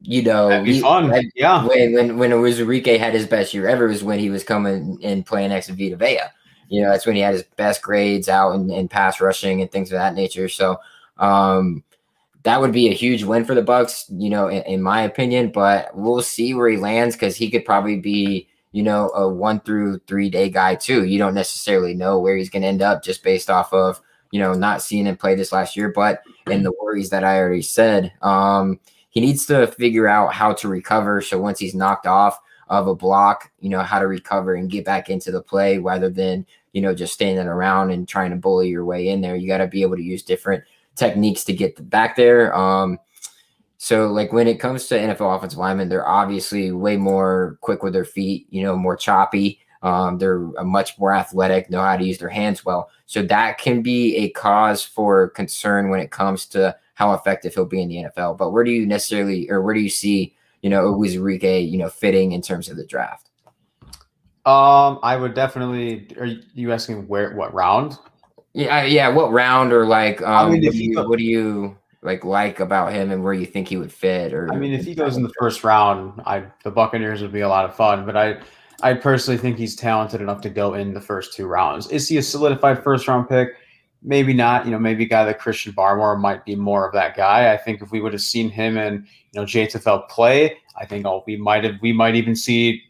[0.01, 0.49] you know,
[0.81, 1.09] fun.
[1.09, 1.65] When, yeah.
[1.65, 5.25] When when when Enrique had his best year ever was when he was coming and
[5.25, 6.19] playing next to Vita Vea.
[6.69, 9.71] You know, that's when he had his best grades out and, and pass rushing and
[9.71, 10.49] things of that nature.
[10.49, 10.77] So
[11.19, 11.83] um
[12.47, 15.51] that would be a huge win for the Bucks, you know, in, in my opinion.
[15.51, 19.59] But we'll see where he lands because he could probably be, you know, a one
[19.59, 21.03] through three day guy too.
[21.03, 23.99] You don't necessarily know where he's going to end up just based off of,
[24.31, 27.37] you know, not seeing him play this last year, but in the worries that I
[27.37, 28.13] already said.
[28.21, 31.21] Um, he needs to figure out how to recover.
[31.21, 34.85] So once he's knocked off of a block, you know, how to recover and get
[34.85, 38.69] back into the play rather than, you know, just standing around and trying to bully
[38.69, 39.35] your way in there.
[39.35, 40.63] You got to be able to use different
[40.97, 42.55] techniques to get back there.
[42.55, 42.99] Um,
[43.77, 47.93] so like when it comes to NFL offensive linemen, they're obviously way more quick with
[47.93, 49.59] their feet, you know, more choppy.
[49.83, 52.89] Um, they're much more athletic, know how to use their hands well.
[53.05, 57.65] So that can be a cause for concern when it comes to how effective he'll
[57.65, 58.37] be in the NFL.
[58.37, 61.89] But where do you necessarily, or where do you see, you know, Enrique, you know,
[61.89, 63.29] fitting in terms of the draft?
[64.47, 66.07] Um, I would definitely.
[66.17, 67.99] Are you asking where, what round?
[68.57, 69.09] Yeah, yeah.
[69.09, 72.25] What round or like, um, I mean, what, do you, go, what do you like
[72.25, 74.33] like about him and where you think he would fit?
[74.33, 77.41] Or I mean, if he goes in the first round, I the Buccaneers would be
[77.41, 78.05] a lot of fun.
[78.05, 78.39] But I,
[78.81, 81.87] I personally think he's talented enough to go in the first two rounds.
[81.91, 83.49] Is he a solidified first round pick?
[84.01, 84.65] maybe not.
[84.65, 87.53] You know, maybe a guy like Christian Barmore might be more of that guy.
[87.53, 90.85] I think if we would have seen him and you know Jay Tufele play, I
[90.85, 92.83] think oh, we might have we might even see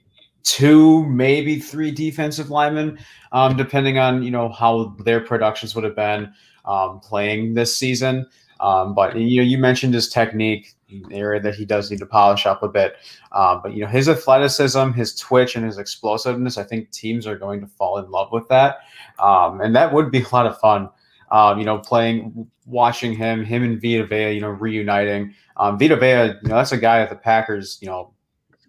[0.48, 2.98] two, maybe three defensive linemen,
[3.34, 6.34] um, depending on you know how their productions would have been
[6.66, 8.26] um, playing this season.
[8.62, 10.74] Um, but you know, you mentioned his technique
[11.12, 12.96] area that he does need to polish up a bit.
[13.34, 17.38] Um, but you know, his athleticism, his twitch, and his explosiveness, I think teams are
[17.38, 18.78] going to fall in love with that,
[19.20, 20.90] um, and that would be a lot of fun.
[21.30, 25.34] Um, you know, playing, watching him, him and Vita Vea, you know, reuniting.
[25.58, 28.14] Um, Vita Vea, you know, that's a guy that the Packers, you know,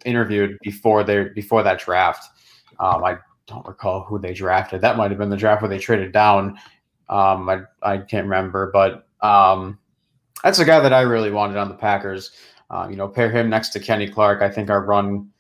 [0.05, 2.29] interviewed before their before that draft.
[2.81, 4.81] Um, I don't recall who they drafted.
[4.81, 6.59] That might have been the draft where they traded down.
[7.09, 9.79] Um, I I can't remember, but um,
[10.43, 12.33] that's a guy that I really wanted on the Packers.
[12.71, 14.43] Uh, you know, pair him next to Kenny Clark.
[14.43, 15.31] I think our run,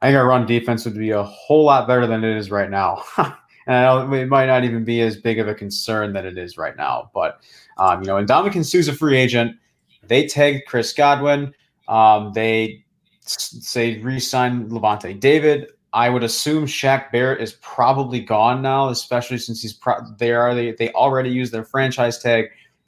[0.00, 2.70] I think our run defense would be a whole lot better than it is right
[2.70, 3.02] now.
[3.18, 6.38] and I know it might not even be as big of a concern that it
[6.38, 7.10] is right now.
[7.12, 7.40] But
[7.76, 9.56] um, you know, and Ndamukong Suh's a free agent.
[10.02, 11.52] They tagged Chris Godwin.
[11.86, 12.84] Um, they
[13.28, 15.68] say re-sign Lavonte David.
[15.92, 20.54] I would assume Shaq Barrett is probably gone now, especially since he's pro- they are
[20.54, 22.46] they they already used their franchise tag.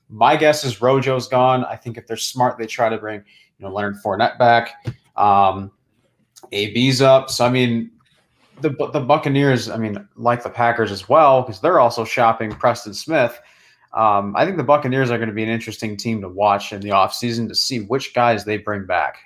[0.08, 1.64] My guess is Rojo's gone.
[1.64, 3.22] I think if they're smart, they try to bring
[3.58, 4.86] you know Leonard Fournette back.
[5.16, 5.70] Um,
[6.52, 7.30] AB's up.
[7.30, 7.90] So I mean,
[8.60, 12.94] the the Buccaneers, I mean, like the Packers as well, because they're also shopping Preston
[12.94, 13.40] Smith.
[13.92, 16.80] Um, I think the Buccaneers are going to be an interesting team to watch in
[16.80, 19.16] the offseason to see which guys they bring back.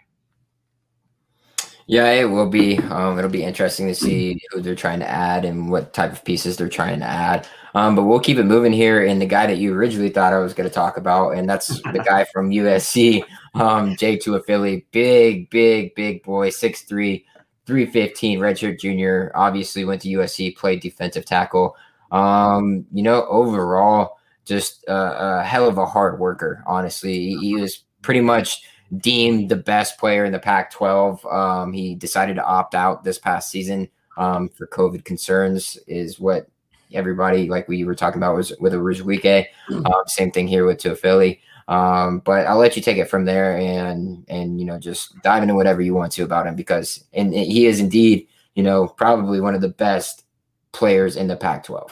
[1.86, 2.78] Yeah, it will be.
[2.78, 6.24] Um, it'll be interesting to see who they're trying to add and what type of
[6.24, 7.46] pieces they're trying to add.
[7.74, 9.04] Um, but we'll keep it moving here.
[9.04, 11.68] And the guy that you originally thought I was going to talk about, and that's
[11.82, 17.26] the guy from USC, um, Jay Tufele, big, big, big boy, six three,
[17.66, 21.76] 315 redshirt junior obviously went to usc played defensive tackle
[22.12, 27.54] um you know overall just a, a hell of a hard worker honestly he, he,
[27.56, 28.64] was pretty much
[28.98, 33.18] deemed the best player in the pac 12 um he decided to opt out this
[33.18, 36.48] past season um for covid concerns is what
[36.94, 39.86] everybody like we were talking about was with a mm-hmm.
[39.86, 41.38] um, same thing here with Tufele.
[41.66, 45.42] Um, but I'll let you take it from there and and you know just dive
[45.42, 49.40] into whatever you want to about him because and he is indeed you know probably
[49.40, 50.24] one of the best
[50.72, 51.90] players in the Pac-12.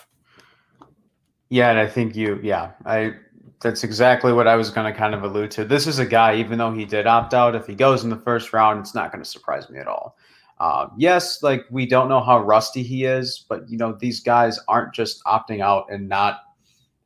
[1.49, 3.15] Yeah, and I think you yeah I
[3.63, 5.65] that's exactly what I was going to kind of allude to.
[5.65, 8.17] This is a guy, even though he did opt out, if he goes in the
[8.17, 10.17] first round, it's not going to surprise me at all.
[10.61, 14.61] Um, yes, like we don't know how rusty he is, but you know these guys
[14.69, 16.41] aren't just opting out and not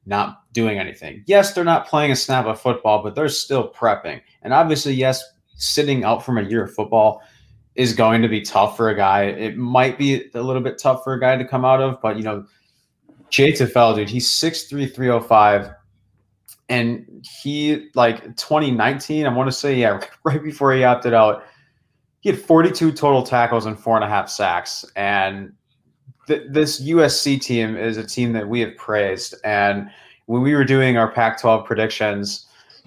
[0.05, 1.25] not doing anything.
[1.27, 4.21] Yes, they're not playing a snap of football, but they're still prepping.
[4.43, 5.25] And obviously, yes,
[5.57, 7.23] sitting out from a year of football
[7.75, 9.25] is going to be tough for a guy.
[9.25, 12.17] It might be a little bit tough for a guy to come out of, but
[12.17, 12.45] you know,
[13.31, 15.71] Jay Tufele, dude, he's 6'3, 305.
[16.69, 21.45] And he like 2019, I want to say, yeah, right before he opted out,
[22.21, 24.85] he had 42 total tackles and four and a half sacks.
[24.97, 25.53] And
[26.27, 29.35] th- this USC team is a team that we have praised.
[29.45, 29.91] And
[30.27, 32.47] when we were doing our Pac 12 predictions,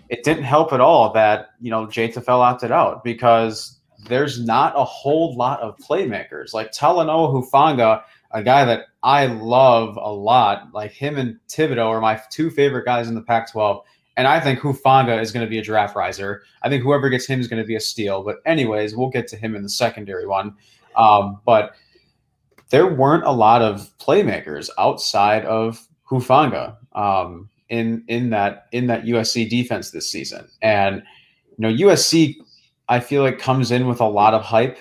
[0.10, 4.84] it didn't help at all that, you know, Jay opted out because there's not a
[4.84, 6.54] whole lot of playmakers.
[6.54, 8.02] Like Talanoa Hufanga,
[8.32, 12.86] a guy that I love a lot, like him and Thibodeaux are my two favorite
[12.86, 13.84] guys in the Pac 12.
[14.18, 16.44] And I think Hufanga is going to be a draft riser.
[16.62, 18.22] I think whoever gets him is going to be a steal.
[18.22, 20.56] But, anyways, we'll get to him in the secondary one.
[20.96, 21.74] Um, but
[22.70, 29.06] there weren't a lot of playmakers outside of Hufanga um, in in that in that
[29.06, 30.48] USC defense this season.
[30.62, 31.04] And
[31.58, 32.36] you know, USC
[32.90, 34.80] I feel like comes in with a lot of hype,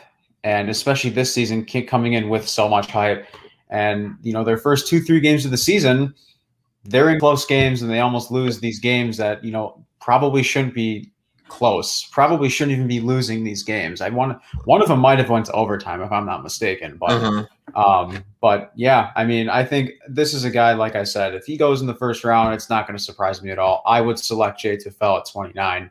[0.48, 3.26] and especially this season, coming in with so much hype.
[3.68, 6.14] And you know, their first two, three games of the season,
[6.84, 10.72] they're in close games, and they almost lose these games that you know probably shouldn't
[10.72, 11.12] be
[11.48, 12.08] close.
[12.12, 14.00] Probably shouldn't even be losing these games.
[14.00, 17.10] I want one of them might have went to overtime if I'm not mistaken, but.
[17.10, 17.44] Mm-hmm.
[17.78, 21.44] Um, but yeah, I mean, I think this is a guy, like I said, if
[21.44, 23.82] he goes in the first round, it's not going to surprise me at all.
[23.84, 25.90] I would select Jay Tufele at 29.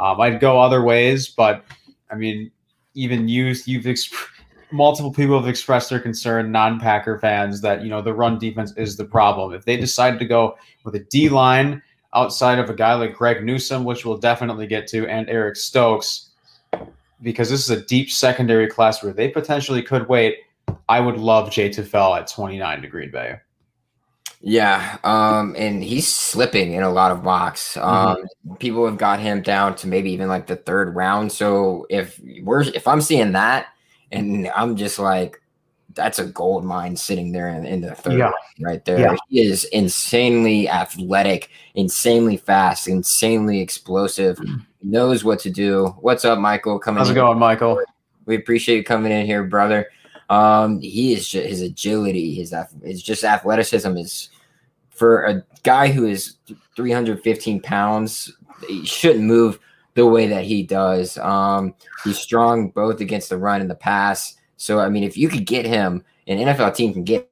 [0.00, 1.64] Um, I'd go other ways, but
[2.10, 2.50] I mean,
[2.98, 3.68] even used.
[3.68, 4.28] you've exp-
[4.70, 8.96] multiple people have expressed their concern, non-Packer fans, that you know the run defense is
[8.96, 9.54] the problem.
[9.54, 11.82] If they decided to go with a D line
[12.14, 16.30] outside of a guy like Greg Newsome, which we'll definitely get to, and Eric Stokes,
[17.22, 20.36] because this is a deep secondary class where they potentially could wait.
[20.88, 23.36] I would love Jay Tufele at 29 to Green Bay.
[24.48, 27.76] Yeah, um, and he's slipping in a lot of mocks.
[27.76, 28.54] Um, mm-hmm.
[28.54, 31.30] People have got him down to maybe even like the third round.
[31.30, 33.66] So if we're if I'm seeing that,
[34.10, 35.42] and I'm just like,
[35.92, 38.30] that's a gold mine sitting there in, in the third yeah.
[38.60, 38.98] right there.
[38.98, 39.16] Yeah.
[39.28, 44.38] He is insanely athletic, insanely fast, insanely explosive.
[44.38, 44.64] Mm.
[44.82, 45.88] Knows what to do.
[46.00, 46.78] What's up, Michael?
[46.78, 46.98] Coming.
[46.98, 47.82] How's it going, Michael?
[48.24, 49.90] We appreciate you coming in here, brother.
[50.30, 54.30] Um, he is just, his agility, his his just athleticism is
[54.98, 56.36] for a guy who is
[56.76, 58.32] 315 pounds.
[58.66, 59.60] He shouldn't move
[59.94, 61.16] the way that he does.
[61.18, 61.74] Um,
[62.04, 64.36] he's strong both against the run and the pass.
[64.56, 67.30] So I mean, if you could get him, an NFL team can get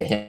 [0.00, 0.28] him.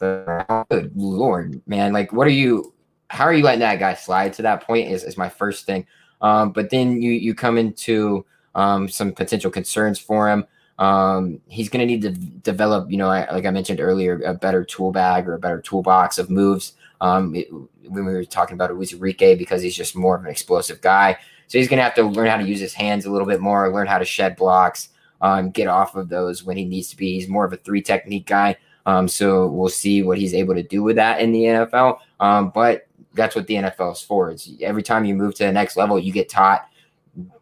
[0.00, 1.92] Good lord, man!
[1.92, 2.74] Like, what are you?
[3.08, 4.90] How are you letting that guy slide to that point?
[4.90, 5.86] Is is my first thing.
[6.22, 10.44] Um, but then you you come into um, some potential concerns for him.
[10.78, 14.64] Um, he's going to need to develop, you know, like I mentioned earlier, a better
[14.64, 16.72] tool bag or a better toolbox of moves.
[17.00, 17.48] Um, it,
[17.88, 21.16] when we were talking about Enrique, because he's just more of an explosive guy.
[21.48, 23.40] So he's going to have to learn how to use his hands a little bit
[23.40, 24.88] more, learn how to shed blocks,
[25.20, 27.12] um, get off of those when he needs to be.
[27.12, 28.56] He's more of a three technique guy.
[28.86, 31.98] Um, so we'll see what he's able to do with that in the NFL.
[32.20, 34.30] Um, but that's what the NFL is for.
[34.30, 36.68] It's every time you move to the next level, you get taught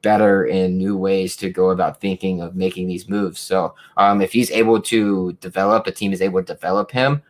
[0.02, 3.40] better in new ways to go about thinking of making these moves.
[3.40, 7.22] So um, if he's able to develop, a team is able to develop him,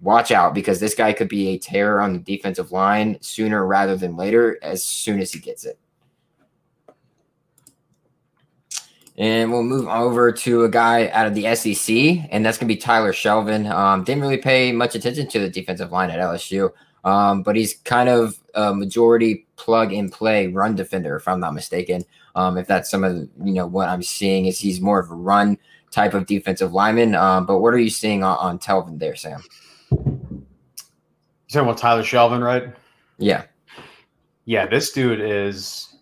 [0.00, 3.96] watch out because this guy could be a terror on the defensive line sooner rather
[3.96, 5.78] than later as soon as he gets it.
[9.18, 11.96] And we'll move over to a guy out of the SEC,
[12.30, 13.70] and that's going to be Tyler Shelvin.
[13.70, 16.70] Um, didn't really pay much attention to the defensive line at LSU.
[17.06, 21.54] Um, but he's kind of a majority plug and play run defender, if I'm not
[21.54, 22.04] mistaken.
[22.34, 25.10] Um, if that's some of the, you know what I'm seeing is he's more of
[25.10, 25.56] a run
[25.92, 27.14] type of defensive lineman.
[27.14, 29.42] Um, but what are you seeing on, on Telvin there, Sam?
[29.90, 30.44] You
[31.48, 32.74] talking about Tyler Shelvin, right?
[33.18, 33.44] Yeah.
[34.44, 35.95] Yeah, this dude is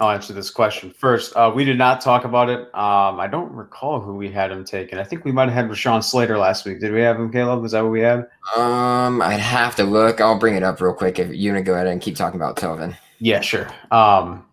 [0.00, 1.36] I'll answer this question first.
[1.36, 2.62] Uh, we did not talk about it.
[2.74, 4.98] Um, I don't recall who we had him taken.
[4.98, 6.80] I think we might have had Rashawn Slater last week.
[6.80, 7.62] Did we have him, Caleb?
[7.62, 8.26] Was that what we had?
[8.56, 10.20] Um, I'd have to look.
[10.20, 12.40] I'll bring it up real quick if you want to go ahead and keep talking
[12.40, 12.96] about Telvin.
[13.20, 13.68] Yeah, sure.
[13.92, 14.44] Um,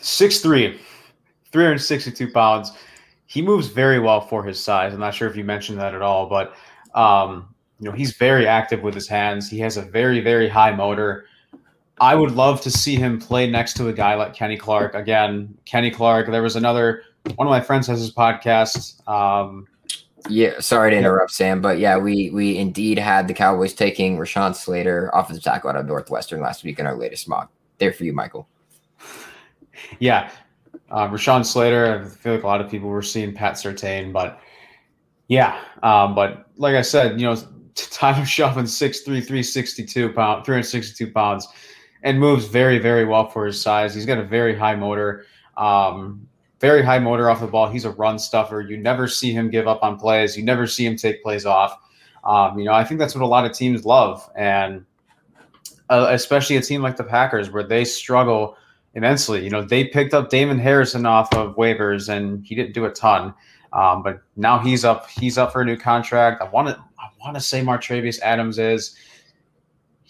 [0.00, 0.78] 6'3",
[1.52, 2.72] 362 pounds.
[3.26, 4.94] He moves very well for his size.
[4.94, 6.54] I'm not sure if you mentioned that at all, but
[6.94, 9.50] um, you know he's very active with his hands.
[9.50, 11.26] He has a very very high motor.
[12.00, 14.94] I would love to see him play next to a guy like Kenny Clark.
[14.94, 16.30] Again, Kenny Clark.
[16.30, 17.02] There was another
[17.36, 19.06] one of my friends has his podcast.
[19.08, 19.66] Um,
[20.28, 24.54] yeah, sorry to interrupt, Sam, but yeah, we we indeed had the Cowboys taking Rashawn
[24.54, 27.50] Slater, offensive tackle out of Northwestern last week in our latest mock.
[27.78, 28.48] There for you, Michael.
[29.98, 30.30] Yeah,
[30.90, 32.00] uh, Rashawn Slater.
[32.00, 34.40] I feel like a lot of people were seeing Pat Surtain, but
[35.28, 37.36] yeah, um, but like I said, you know,
[37.74, 41.48] Tyler Shelvin, 6'3", 362 pounds, 362 pounds
[42.04, 43.94] and moves very, very well for his size.
[43.94, 45.24] He's got a very high motor,
[45.56, 46.28] um,
[46.60, 47.68] very high motor off the ball.
[47.68, 48.60] He's a run stuffer.
[48.60, 50.36] You never see him give up on plays.
[50.36, 51.76] You never see him take plays off.
[52.22, 54.84] Um, you know, I think that's what a lot of teams love, and
[55.90, 58.56] uh, especially a team like the Packers, where they struggle
[58.94, 59.42] immensely.
[59.42, 62.90] You know, they picked up Damon Harrison off of waivers, and he didn't do a
[62.90, 63.34] ton.
[63.72, 65.08] Um, but now he's up.
[65.10, 66.40] He's up for a new contract.
[66.40, 66.76] I want to.
[66.98, 68.94] I want to say Montravius Adams is.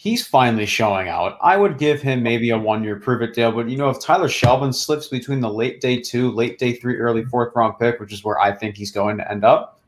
[0.04, 1.38] He's finally showing out.
[1.40, 4.74] I would give him maybe a one-year prove-it deal, but you know, if Tyler Shelvin
[4.74, 8.22] slips between the late day two, late day three, early fourth round pick, which is
[8.22, 9.80] where I think he's going to end up,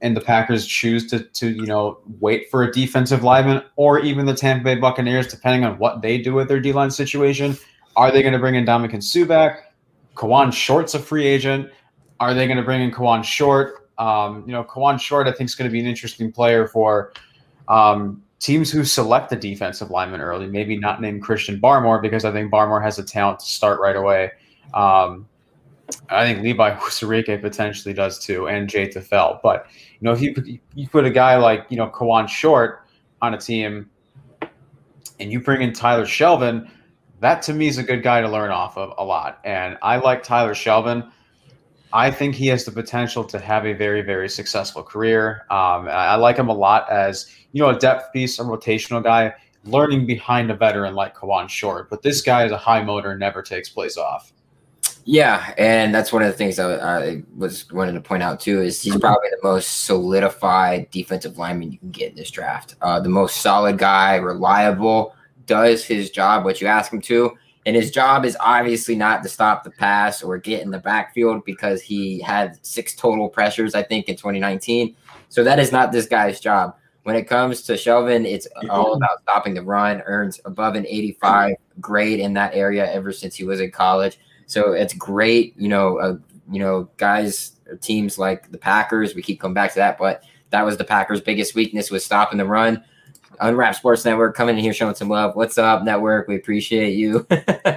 [0.00, 4.26] and the Packers choose to to you know wait for a defensive lineman or even
[4.26, 7.56] the Tampa Bay Buccaneers, depending on what they do with their D line situation,
[7.94, 9.74] are they going to bring in Ndamukong Suh back?
[10.16, 11.70] Kawann Short's a free agent.
[12.18, 13.88] Are they going to bring in Kawann Short?
[13.96, 17.12] Um, you know, Kawann Short, I think, is going to be an interesting player for
[17.68, 20.48] um, teams who select the defensive lineman early.
[20.48, 23.94] Maybe not name Christian Barmore because I think Barmore has the talent to start right
[23.94, 24.32] away.
[24.74, 25.28] Um,
[26.08, 29.40] I think Levi Onwuzurike potentially does too, and Jay Tufele.
[29.42, 32.84] But you know, if you you put a guy like you know Kawann Short
[33.22, 33.88] on a team,
[35.20, 36.68] and you bring in Tyler Shelvin,
[37.20, 39.38] that to me is a good guy to learn off of a lot.
[39.44, 41.08] And I like Tyler Shelvin.
[41.92, 45.46] I think he has the potential to have a very, very successful career.
[45.50, 49.34] Um, I like him a lot as you know a depth piece, a rotational guy,
[49.64, 51.90] learning behind a veteran like Kawann Short.
[51.90, 54.32] But this guy is a high motor, never takes plays off.
[55.04, 58.62] Yeah, and that's one of the things I, I was wanting to point out too
[58.62, 62.76] is he's probably the most solidified defensive lineman you can get in this draft.
[62.80, 65.14] Uh, the most solid guy, reliable,
[65.46, 67.36] does his job what you ask him to,
[67.66, 71.44] and his job is obviously not to stop the pass or get in the backfield
[71.44, 74.96] because he had six total pressures, I think, in 2019.
[75.28, 76.76] So that is not this guy's job.
[77.04, 80.02] When it comes to Shelvin, it's all about stopping the run.
[80.02, 84.18] Earns above an 85 grade in that area ever since he was in college
[84.52, 86.16] so it's great, you know, uh,
[86.50, 89.14] you know, guys, teams like the Packers.
[89.14, 92.36] We keep coming back to that, but that was the Packers' biggest weakness was stopping
[92.36, 92.84] the run.
[93.40, 95.36] Unwrap Sports Network coming in here showing some love.
[95.36, 96.28] What's up, network?
[96.28, 97.26] We appreciate you.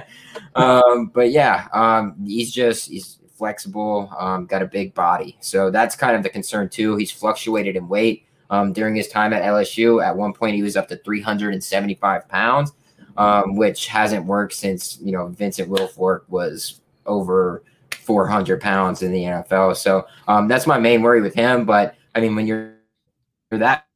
[0.54, 5.94] um, but yeah, um, he's just he's flexible, um, got a big body, so that's
[5.94, 6.96] kind of the concern too.
[6.96, 10.04] He's fluctuated in weight um, during his time at LSU.
[10.04, 12.72] At one point, he was up to 375 pounds
[13.16, 19.22] um, which hasn't worked since you know Vincent Wilfork was over 400 pounds in the
[19.22, 19.76] NFL.
[19.76, 21.64] So um, that's my main worry with him.
[21.64, 22.74] But I mean, when you're,
[23.50, 23.86] you're that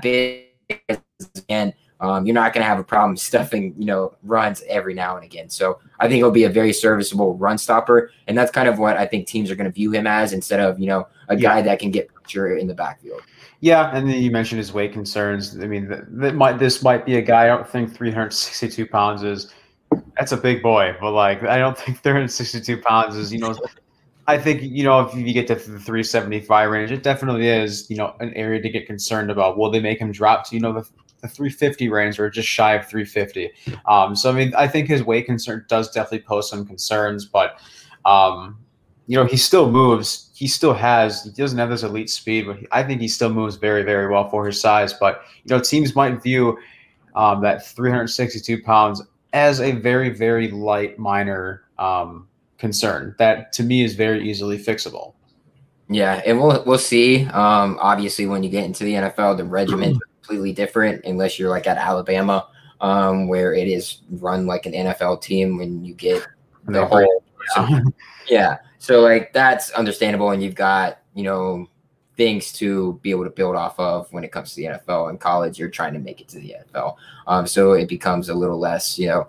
[0.00, 0.41] big
[1.48, 5.16] and um, you're not going to have a problem stuffing, you know, runs every now
[5.16, 5.48] and again.
[5.48, 8.96] So I think he'll be a very serviceable run stopper, and that's kind of what
[8.96, 11.58] I think teams are going to view him as instead of you know a guy
[11.58, 11.62] yeah.
[11.62, 13.22] that can get pressure in the backfield.
[13.60, 15.56] Yeah, and then you mentioned his weight concerns.
[15.60, 17.44] I mean, that might this might be a guy.
[17.44, 19.54] I don't think 362 pounds is
[20.16, 23.56] that's a big boy, but like I don't think 362 pounds is you know.
[24.32, 27.96] I think you know if you get to the 375 range, it definitely is you
[27.96, 29.58] know an area to get concerned about.
[29.58, 30.88] Will they make him drop to you know the,
[31.20, 33.50] the 350 range or just shy of 350?
[33.86, 37.60] Um, so I mean, I think his weight concern does definitely pose some concerns, but
[38.06, 38.58] um,
[39.06, 42.56] you know he still moves he still has he doesn't have this elite speed, but
[42.72, 44.94] I think he still moves very very well for his size.
[44.94, 46.58] But you know teams might view
[47.14, 49.02] um, that 362 pounds
[49.34, 52.28] as a very very light minor um,
[52.62, 55.14] concern that to me is very easily fixable.
[55.88, 57.26] Yeah, and we'll we'll see.
[57.26, 61.50] Um, obviously, when you get into the NFL, the regiment is completely different unless you're
[61.50, 62.46] like at Alabama,
[62.80, 66.24] um, where it is run like an NFL team when you get
[66.66, 67.22] the whole.
[67.58, 67.80] Yeah.
[68.28, 68.56] yeah.
[68.78, 71.66] So like that's understandable, and you've got you know
[72.16, 75.10] things to be able to build off of when it comes to the NFL.
[75.10, 76.94] In college, you're trying to make it to the NFL,
[77.26, 79.26] um, so it becomes a little less you know.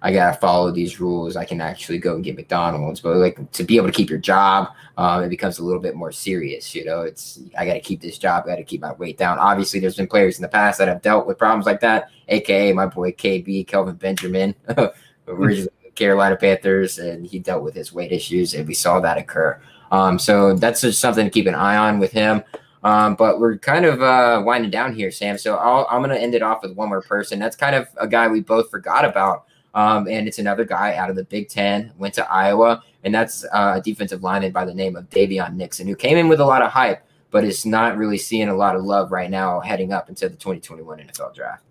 [0.00, 1.36] I gotta follow these rules.
[1.36, 4.18] I can actually go and get McDonald's, but like to be able to keep your
[4.18, 6.74] job, um, it becomes a little bit more serious.
[6.74, 8.44] You know, it's I got to keep this job.
[8.44, 9.38] I got to keep my weight down.
[9.38, 12.72] Obviously, there's been players in the past that have dealt with problems like that, aka
[12.72, 14.54] my boy KB Kelvin Benjamin,
[15.28, 19.60] originally Carolina Panthers, and he dealt with his weight issues, and we saw that occur.
[19.90, 22.44] Um, so that's just something to keep an eye on with him.
[22.84, 25.36] Um, but we're kind of uh, winding down here, Sam.
[25.36, 27.38] So i am going to end it off with one more person.
[27.38, 29.46] That's kind of a guy we both forgot about.
[29.78, 33.44] Um, and it's another guy out of the Big Ten, went to Iowa, and that's
[33.44, 36.44] uh, a defensive lineman by the name of Daviyon Nixon, who came in with a
[36.44, 39.92] lot of hype, but is not really seeing a lot of love right now heading
[39.92, 41.62] up into the 2021 NFL draft.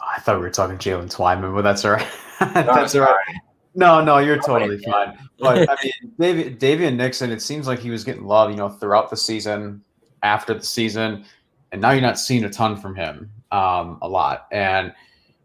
[0.00, 2.06] I thought we were talking Jaylen Twyman, but that's all right.
[2.54, 3.36] that's all right.
[3.74, 5.18] No, no, you're totally fine.
[5.40, 8.68] But I mean, David, Daviyon Nixon, it seems like he was getting love, you know,
[8.68, 9.82] throughout the season,
[10.22, 11.24] after the season,
[11.72, 14.46] and now you're not seeing a ton from him, um, a lot.
[14.52, 14.92] And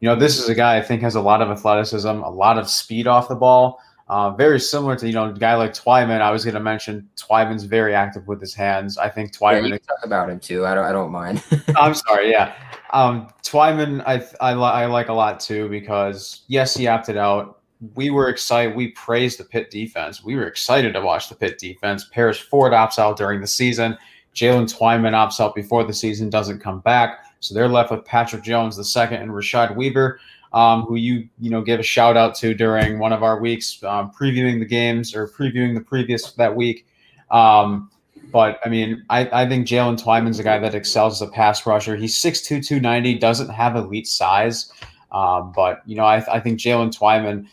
[0.01, 2.57] you know, this is a guy I think has a lot of athleticism, a lot
[2.57, 3.79] of speed off the ball.
[4.09, 6.19] Uh, very similar to you know a guy like Twyman.
[6.19, 8.97] I was going to mention Twyman's very active with his hands.
[8.97, 9.69] I think Twyman.
[9.69, 10.65] Yeah, talk about him too.
[10.65, 10.83] I don't.
[10.83, 11.41] I don't mind.
[11.77, 12.29] I'm sorry.
[12.29, 12.53] Yeah,
[12.91, 14.03] um, Twyman.
[14.05, 17.61] I I, I like a lot too because yes, he opted out.
[17.95, 18.75] We were excited.
[18.75, 20.21] We praised the Pitt defense.
[20.21, 22.09] We were excited to watch the Pitt defense.
[22.11, 23.97] Paris Ford opts out during the season.
[24.35, 27.25] Jaylen Twyman opts out before the season, doesn't come back.
[27.41, 30.19] So they're left with Patrick Jones the second and Rashad Weaver
[30.53, 33.81] um, who you you know give a shout out to during one of our weeks
[33.83, 36.85] um, previewing the games or previewing the previous that week.
[37.29, 37.89] Um,
[38.31, 41.65] but I mean, I, I think Jaylen Twyman's a guy that excels as a pass
[41.65, 41.95] rusher.
[41.95, 44.71] He's 6'2", 290, doesn't have elite size.
[45.11, 47.47] Um, but, you know, I, I think Jaylen Twyman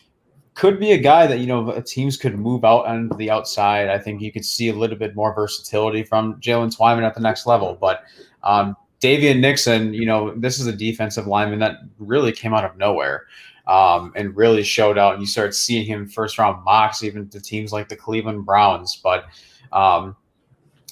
[0.53, 3.89] could be a guy that, you know, teams could move out on the outside.
[3.89, 7.21] I think you could see a little bit more versatility from Jaylen Twyman at the
[7.21, 7.77] next level.
[7.79, 8.03] But
[8.43, 12.77] um, Daviyon Nixon, you know, this is a defensive lineman that really came out of
[12.77, 13.25] nowhere
[13.67, 15.13] um, and really showed out.
[15.13, 18.99] And you start seeing him first round mocks, even to teams like the Cleveland Browns.
[19.01, 19.25] But,
[19.71, 20.15] um,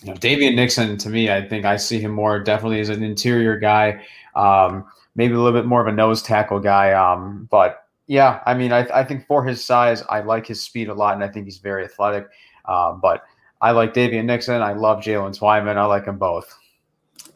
[0.03, 3.03] you know, Daviyon Nixon, to me, I think I see him more definitely as an
[3.03, 4.01] interior guy,
[4.35, 4.85] um,
[5.15, 6.93] maybe a little bit more of a nose tackle guy.
[6.93, 10.87] Um, but yeah, I mean, I, I, think for his size, I like his speed
[10.87, 12.27] a lot, and I think he's very athletic.
[12.65, 13.23] Um, but
[13.59, 14.61] I like Daviyon Nixon.
[14.61, 15.75] I love Jaylen Twyman.
[15.77, 16.57] I like them both.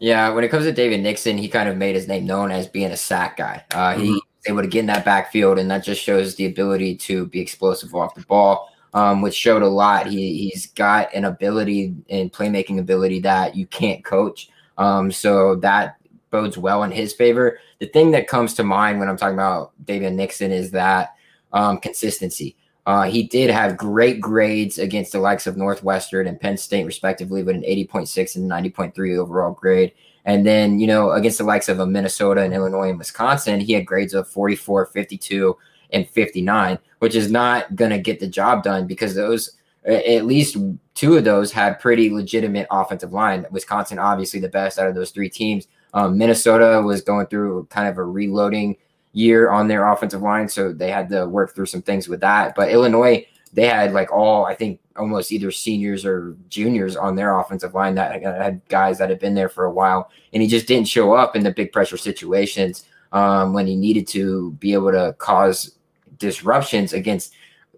[0.01, 2.67] Yeah, when it comes to David Nixon, he kind of made his name known as
[2.67, 3.63] being a sack guy.
[3.71, 4.01] Uh, mm-hmm.
[4.01, 7.39] He able to get in that backfield, and that just shows the ability to be
[7.39, 10.07] explosive off the ball, um, which showed a lot.
[10.07, 14.49] He he's got an ability and playmaking ability that you can't coach.
[14.79, 15.97] Um, so that
[16.31, 17.59] bodes well in his favor.
[17.77, 21.13] The thing that comes to mind when I'm talking about David Nixon is that
[21.53, 22.55] um, consistency.
[22.85, 27.43] Uh, he did have great grades against the likes of Northwestern and Penn State, respectively,
[27.43, 29.93] with an 80.6 and 90.3 overall grade.
[30.25, 33.73] And then, you know, against the likes of a Minnesota and Illinois and Wisconsin, he
[33.73, 35.57] had grades of 44, 52,
[35.93, 40.57] and 59, which is not going to get the job done because those, at least
[40.95, 43.45] two of those had pretty legitimate offensive line.
[43.51, 45.67] Wisconsin, obviously, the best out of those three teams.
[45.93, 48.77] Um, Minnesota was going through kind of a reloading
[49.13, 52.55] year on their offensive line, so they had to work through some things with that.
[52.55, 57.37] But Illinois, they had like all I think almost either seniors or juniors on their
[57.39, 60.67] offensive line that had guys that had been there for a while, and he just
[60.67, 64.91] didn't show up in the big pressure situations um, when he needed to be able
[64.91, 65.77] to cause
[66.17, 67.33] disruptions against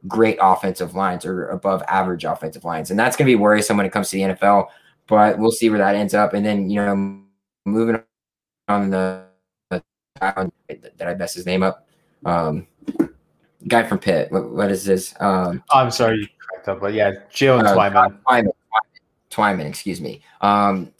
[0.08, 3.86] great offensive lines or above average offensive lines, and that's going to be worrisome when
[3.86, 4.68] it comes to the NFL.
[5.08, 7.22] But we'll see where that ends up, and then you know
[7.66, 8.02] moving
[8.68, 9.24] on the
[10.20, 11.88] did I mess his name up?
[12.26, 12.68] Um,
[13.68, 14.32] guy from Pitt.
[14.32, 15.14] What, what is this?
[15.20, 18.20] Um, oh, I'm sorry, you correct up, but yeah, Jaylen uh, Twyman.
[18.28, 18.52] Twyman.
[19.32, 20.22] Twyman, excuse me.
[20.42, 20.92] Um,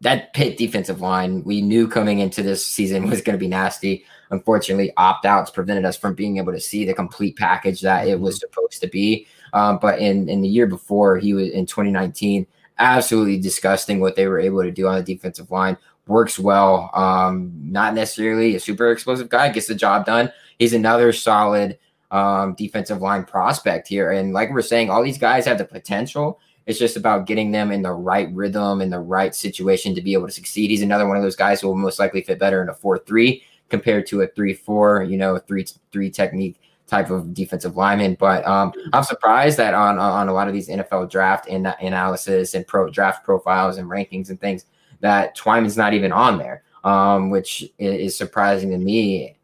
[0.00, 4.04] that Pitt defensive line, we knew coming into this season was going to be nasty.
[4.30, 8.18] Unfortunately, opt outs prevented us from being able to see the complete package that it
[8.18, 9.26] was supposed to be.
[9.52, 12.46] Um, but in in the year before, he was in 2019,
[12.78, 16.90] absolutely disgusting what they were able to do on the defensive line works well.
[16.94, 20.32] Um, not necessarily a super explosive guy, gets the job done.
[20.58, 21.78] He's another solid
[22.10, 24.12] um, defensive line prospect here.
[24.12, 26.40] And like we're saying, all these guys have the potential.
[26.66, 30.14] It's just about getting them in the right rhythm, in the right situation to be
[30.14, 30.70] able to succeed.
[30.70, 32.98] He's another one of those guys who will most likely fit better in a 4
[32.98, 38.16] 3 compared to a 3 4, you know, 3 3 technique type of defensive lineman.
[38.18, 42.54] But um, I'm surprised that on on a lot of these NFL draft and analysis
[42.54, 44.64] and pro draft profiles and rankings and things,
[45.00, 49.36] that Twyman's not even on there, um, which is surprising to me.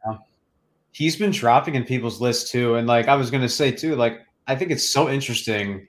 [0.92, 4.20] He's been dropping in people's lists too, and like I was gonna say too, like
[4.46, 5.88] I think it's so interesting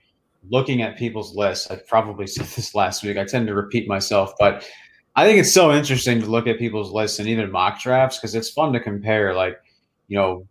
[0.50, 1.70] looking at people's lists.
[1.70, 3.18] I probably said this last week.
[3.18, 4.68] I tend to repeat myself, but
[5.16, 8.34] I think it's so interesting to look at people's lists and even mock drafts because
[8.34, 9.60] it's fun to compare, like
[10.08, 10.48] you know,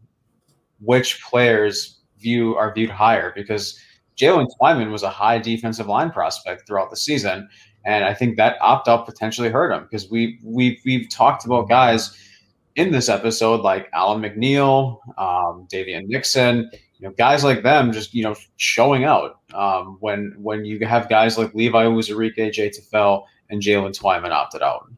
[0.80, 3.78] which players view are viewed higher because
[4.16, 7.48] Jaylen Twyman was a high defensive line prospect throughout the season.
[7.84, 11.68] And I think that opt out potentially hurt him because we we we've talked about
[11.68, 12.16] guys
[12.76, 16.70] in this episode like Alim McNeill, um, Daviyon Nixon,
[17.02, 21.08] you know, guys like them just you know showing out um, when when you have
[21.08, 24.88] guys like Levi Onwuzurike, Jay Tufele, and Jaylen Twyman opted out.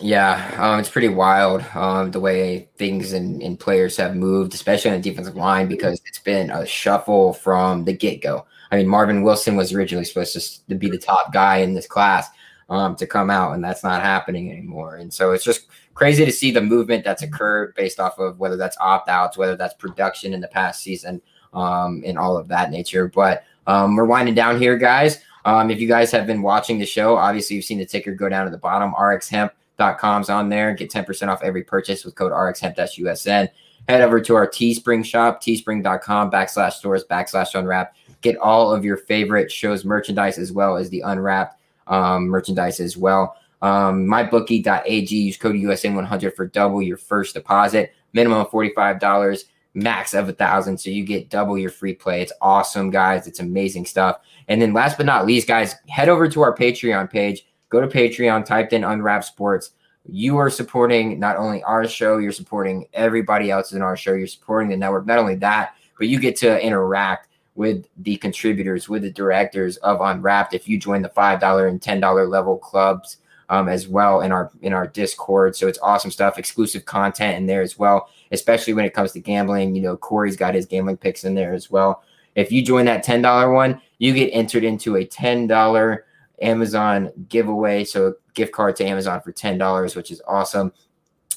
[0.00, 4.90] Yeah, um, it's pretty wild um, the way things and, and players have moved, especially
[4.90, 8.44] on the defensive line, because it's been a shuffle from the get go.
[8.76, 12.28] I mean, Marvin Wilson was originally supposed to, be the top guy in this class
[12.68, 14.96] um, to come out, and that's not happening anymore.
[14.96, 18.58] And so it's just crazy to see the movement that's occurred based off of whether
[18.58, 21.22] that's opt outs, whether that's production in the past season,
[21.54, 23.08] um, and all of that nature.
[23.08, 25.20] But um, we're winding down here, guys.
[25.46, 28.28] Um, if you guys have been watching the show, obviously you've seen the ticker go
[28.28, 28.94] down to the bottom.
[28.94, 30.74] RX Hemp on there.
[30.74, 33.48] Get 10% off every purchase with code RXHemp-USN.
[33.88, 37.94] Head over to our Teespring shop, teespring.com backslash stores backslash unwrap.
[38.26, 42.96] Get all of your favorite shows merchandise as well as the unwrapped um, merchandise as
[42.96, 43.36] well.
[43.62, 50.28] Um, mybookie.ag, use code USN100 for double your first deposit, minimum of $45, max of
[50.28, 50.76] a thousand.
[50.76, 52.20] So you get double your free play.
[52.20, 53.28] It's awesome, guys.
[53.28, 54.18] It's amazing stuff.
[54.48, 57.46] And then last but not least, guys, head over to our Patreon page.
[57.68, 59.70] Go to Patreon, typed in Unwrap Sports.
[60.04, 64.14] You are supporting not only our show, you're supporting everybody else in our show.
[64.14, 65.06] You're supporting the network.
[65.06, 70.00] Not only that, but you get to interact with the contributors, with the directors of
[70.00, 70.54] Unwrapped.
[70.54, 74.72] If you join the $5 and $10 level clubs, um, as well in our in
[74.72, 75.56] our Discord.
[75.56, 79.20] So it's awesome stuff, exclusive content in there as well, especially when it comes to
[79.20, 79.74] gambling.
[79.74, 82.02] You know, Corey's got his gambling picks in there as well.
[82.34, 86.06] If you join that ten dollar one, you get entered into a ten dollar
[86.42, 87.84] Amazon giveaway.
[87.84, 90.72] So a gift card to Amazon for ten dollars, which is awesome.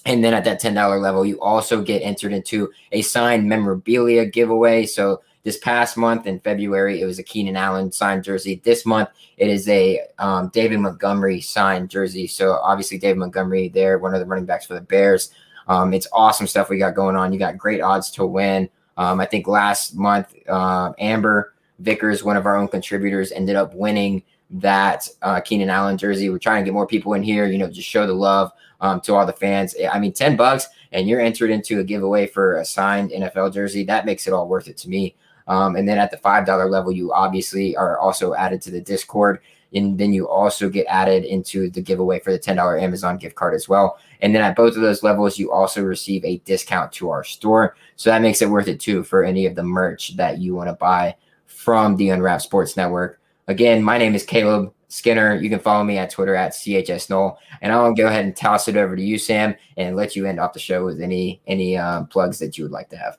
[0.05, 4.85] And then at that $10 level, you also get entered into a signed memorabilia giveaway.
[4.85, 8.61] So this past month in February, it was a Keenan Allen signed jersey.
[8.63, 12.27] This month, it is a um, David Montgomery signed jersey.
[12.27, 15.31] So obviously, David Montgomery there, one of the running backs for the Bears.
[15.67, 17.31] Um, it's awesome stuff we got going on.
[17.31, 18.69] You got great odds to win.
[18.97, 23.73] Um, I think last month, uh, Amber Vickers, one of our own contributors, ended up
[23.73, 26.29] winning that uh, Keenan Allen jersey.
[26.29, 28.99] We're trying to get more people in here, you know, just show the love um,
[29.01, 29.75] to all the fans.
[29.91, 33.83] I mean, 10 bucks and you're entered into a giveaway for a signed NFL jersey.
[33.83, 35.15] That makes it all worth it to me.
[35.49, 39.39] Um, and then at the $5 level, you obviously are also added to the Discord.
[39.73, 43.53] And then you also get added into the giveaway for the $10 Amazon gift card
[43.53, 43.99] as well.
[44.21, 47.75] And then at both of those levels, you also receive a discount to our store.
[47.95, 50.69] So that makes it worth it too for any of the merch that you want
[50.69, 53.19] to buy from the Unwrap Sports Network.
[53.47, 55.35] Again, my name is Caleb Skinner.
[55.35, 57.39] You can follow me at Twitter at CHS Null.
[57.61, 60.39] And I'll go ahead and toss it over to you, Sam, and let you end
[60.39, 63.17] off the show with any any uh, plugs that you would like to have.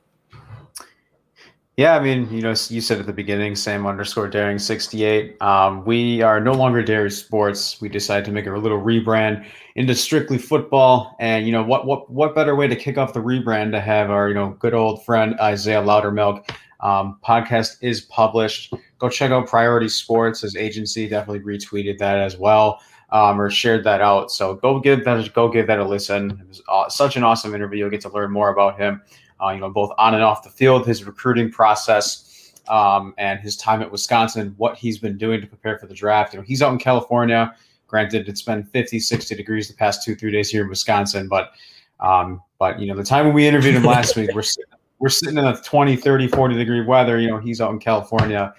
[1.80, 5.40] Yeah, I mean, you know, you said at the beginning, Sam underscore daring 68.
[5.40, 7.80] Um, we are no longer Dairy Sports.
[7.80, 11.16] We decided to make a little rebrand into strictly football.
[11.20, 14.10] And, you know, what what what better way to kick off the rebrand to have
[14.10, 16.50] our, you know, good old friend Isaiah Loudermilk.
[16.80, 18.74] Um, podcast is published.
[18.98, 20.42] Go check out Priority Sports.
[20.42, 22.82] His agency definitely retweeted that as well.
[23.08, 24.30] Um, or shared that out.
[24.30, 26.32] So go give that go give that a listen.
[26.42, 27.78] It was uh, such an awesome interview.
[27.78, 29.00] You'll get to learn more about him
[29.42, 33.56] uh, you know, both on and off the field, his recruiting process, um, and his
[33.56, 36.32] time at Wisconsin, what he's been doing to prepare for the draft.
[36.32, 37.54] You know, he's out in California.
[37.86, 41.52] Granted, it's been 50, 60 degrees the past two, three days here in Wisconsin, but
[41.98, 45.08] um, but you know, the time when we interviewed him last week, we're sitting, we're
[45.08, 47.18] sitting in a 20, 30, 40 degree weather.
[47.18, 48.54] You know, he's out in California,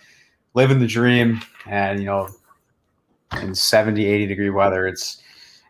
[0.53, 2.29] living the dream, and you know,
[3.41, 5.21] in 70, 80 degree weather, it's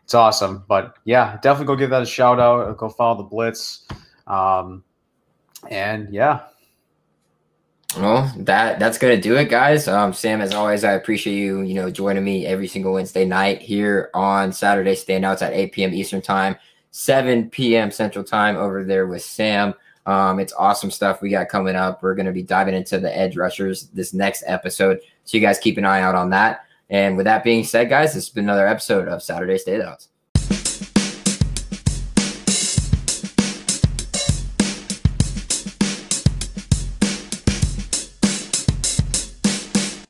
[0.02, 0.64] it's awesome.
[0.68, 2.76] But yeah, definitely go give that a shout out.
[2.76, 3.86] Go follow the Blitz.
[4.26, 4.82] Um,
[5.70, 6.42] and yeah.
[7.96, 9.86] Well, that that's gonna do it, guys.
[9.86, 13.60] Um, Sam, as always, I appreciate you, you know, joining me every single Wednesday night
[13.60, 15.94] here on Saturday standouts at 8 p.m.
[15.94, 16.56] Eastern time,
[16.90, 17.90] 7 p.m.
[17.90, 19.74] Central time over there with Sam.
[20.06, 22.02] Um, it's awesome stuff we got coming up.
[22.02, 25.76] We're gonna be diving into the edge rushers this next episode, so you guys keep
[25.76, 26.64] an eye out on that.
[26.88, 30.08] And with that being said, guys, this has been another episode of Saturday Standouts.